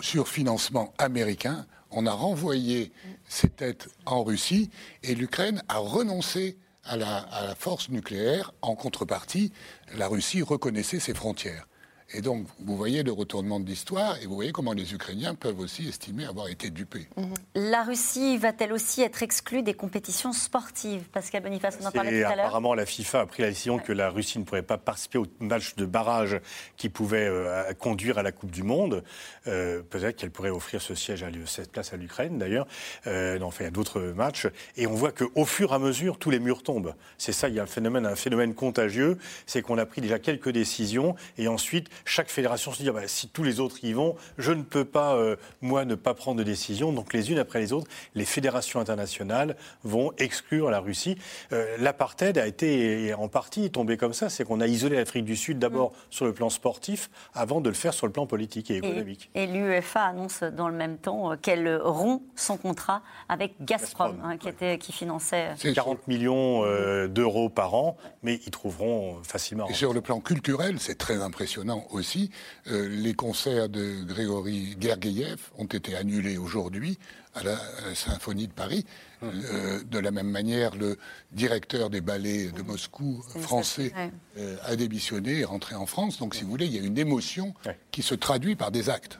[0.00, 2.92] sur financement américain, on a renvoyé
[3.28, 4.70] ces têtes en Russie
[5.02, 8.52] et l'Ukraine a renoncé à la, force nucléaire.
[8.62, 9.52] En contrepartie,
[9.96, 11.66] la Russie reconnaissait ses frontières.
[12.14, 15.58] Et donc, vous voyez le retournement de l'histoire et vous voyez comment les Ukrainiens peuvent
[15.58, 17.08] aussi estimer avoir été dupés.
[17.16, 17.34] Mhm.
[17.56, 21.02] La Russie va-t-elle aussi être exclue des compétitions sportives?
[21.12, 22.46] Pascal Boniface, on en parlait tout à l'heure.
[22.46, 25.26] Apparemment, la FIFA a pris la décision que la Russie ne pourrait pas participer au
[25.40, 26.40] match de barrage
[26.76, 29.02] qui pouvait euh, conduire à la Coupe du Monde.
[29.48, 32.68] Euh, peut-être qu'elle pourrait offrir ce siège, à, cette place à l'Ukraine d'ailleurs.
[33.08, 34.46] Euh, enfin, il y a d'autres matchs.
[34.76, 36.94] Et on voit qu'au fur et à mesure, tous les murs tombent.
[37.18, 39.18] C'est ça, il y a un phénomène, un phénomène contagieux.
[39.46, 43.06] C'est qu'on a pris déjà quelques décisions et ensuite, chaque fédération se dit ah bah,
[43.06, 46.38] si tous les autres y vont, je ne peux pas, euh, moi, ne pas prendre
[46.38, 46.92] de décision.
[46.92, 51.18] Donc, les unes après les autres, les fédérations internationales vont exclure la Russie.
[51.52, 55.36] Euh, l'apartheid a été en partie tombé comme ça c'est qu'on a isolé l'Afrique du
[55.36, 55.94] Sud d'abord mm.
[56.10, 59.30] sur le plan sportif avant de le faire sur le plan politique et économique.
[59.34, 64.36] Et, l'UEFA annonce dans le même temps euh, qu'elle rompt son contrat avec Gazprom, hein,
[64.36, 65.50] qui, était, qui finançait.
[65.74, 66.62] 40 millions
[67.08, 69.68] d'euros par an, mais ils trouveront facilement.
[69.68, 72.30] Et sur le plan culturel, c'est très impressionnant aussi.
[72.68, 76.98] Euh, les concerts de Grégory Gergiev ont été annulés aujourd'hui
[77.34, 77.56] à la,
[77.94, 78.84] Symphonie de Paris.
[79.22, 79.30] Hum.
[79.34, 80.98] Euh, de la même manière, le
[81.32, 83.92] directeur des ballets de Moscou français
[84.38, 86.18] euh, a démissionné et rentré en France.
[86.18, 87.54] Donc, si vous voulez, il y a une émotion
[87.90, 89.18] qui se traduit par des actes.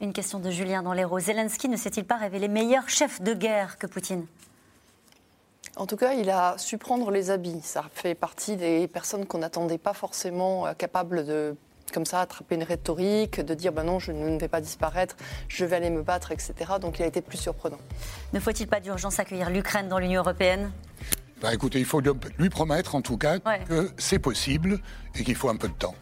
[0.00, 1.18] Une question de Julien dans l'Hérault.
[1.18, 4.26] Zelensky ne s'est-il pas révélé meilleur chef de guerre que Poutine?
[5.76, 7.60] En tout cas, il a su prendre les habits.
[7.62, 11.56] Ça fait partie des personnes qu'on n'attendait pas forcément capables de
[11.92, 15.16] comme ça, attraper une rhétorique, de dire ben non, je ne vais pas disparaître,
[15.48, 16.54] je vais aller me battre, etc.
[16.80, 17.78] Donc il a été plus surprenant.
[18.32, 20.70] Ne faut-il pas d'urgence accueillir l'Ukraine dans l'Union européenne?
[21.40, 22.00] Ben, Écoutez, il faut
[22.38, 24.80] lui promettre en tout cas que c'est possible
[25.14, 25.94] et qu'il faut un peu de temps.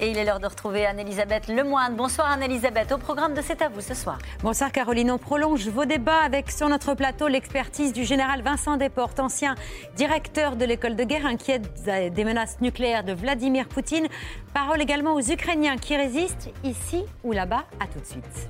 [0.00, 1.94] Et il est l'heure de retrouver Anne-Elisabeth Lemoine.
[1.94, 2.90] Bonsoir Anne-Elisabeth.
[2.92, 4.18] Au programme de C'est à vous ce soir.
[4.42, 5.10] Bonsoir Caroline.
[5.12, 9.54] On prolonge vos débats avec sur notre plateau l'expertise du général Vincent Desportes, ancien
[9.96, 14.08] directeur de l'école de guerre, inquiète des menaces nucléaires de Vladimir Poutine.
[14.52, 17.64] Parole également aux Ukrainiens qui résistent ici ou là-bas.
[17.78, 18.48] À tout de suite.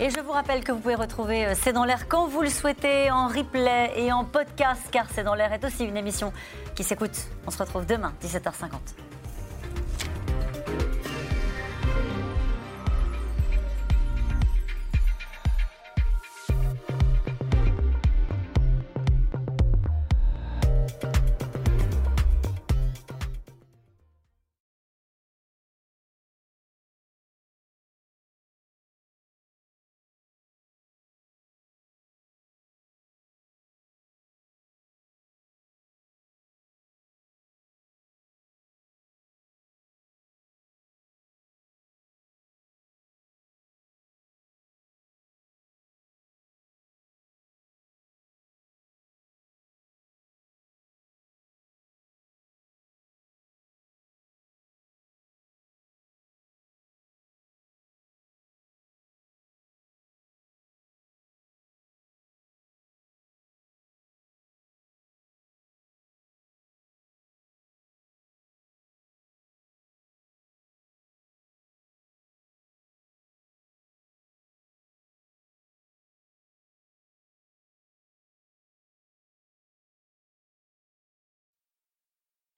[0.00, 2.50] Et je vous rappelle que vous pouvez retrouver euh, C'est dans l'air quand vous le
[2.50, 6.32] souhaitez, en replay et en podcast, car C'est dans l'air est aussi une émission
[6.76, 7.18] qui s'écoute.
[7.46, 9.07] On se retrouve demain, 17h50.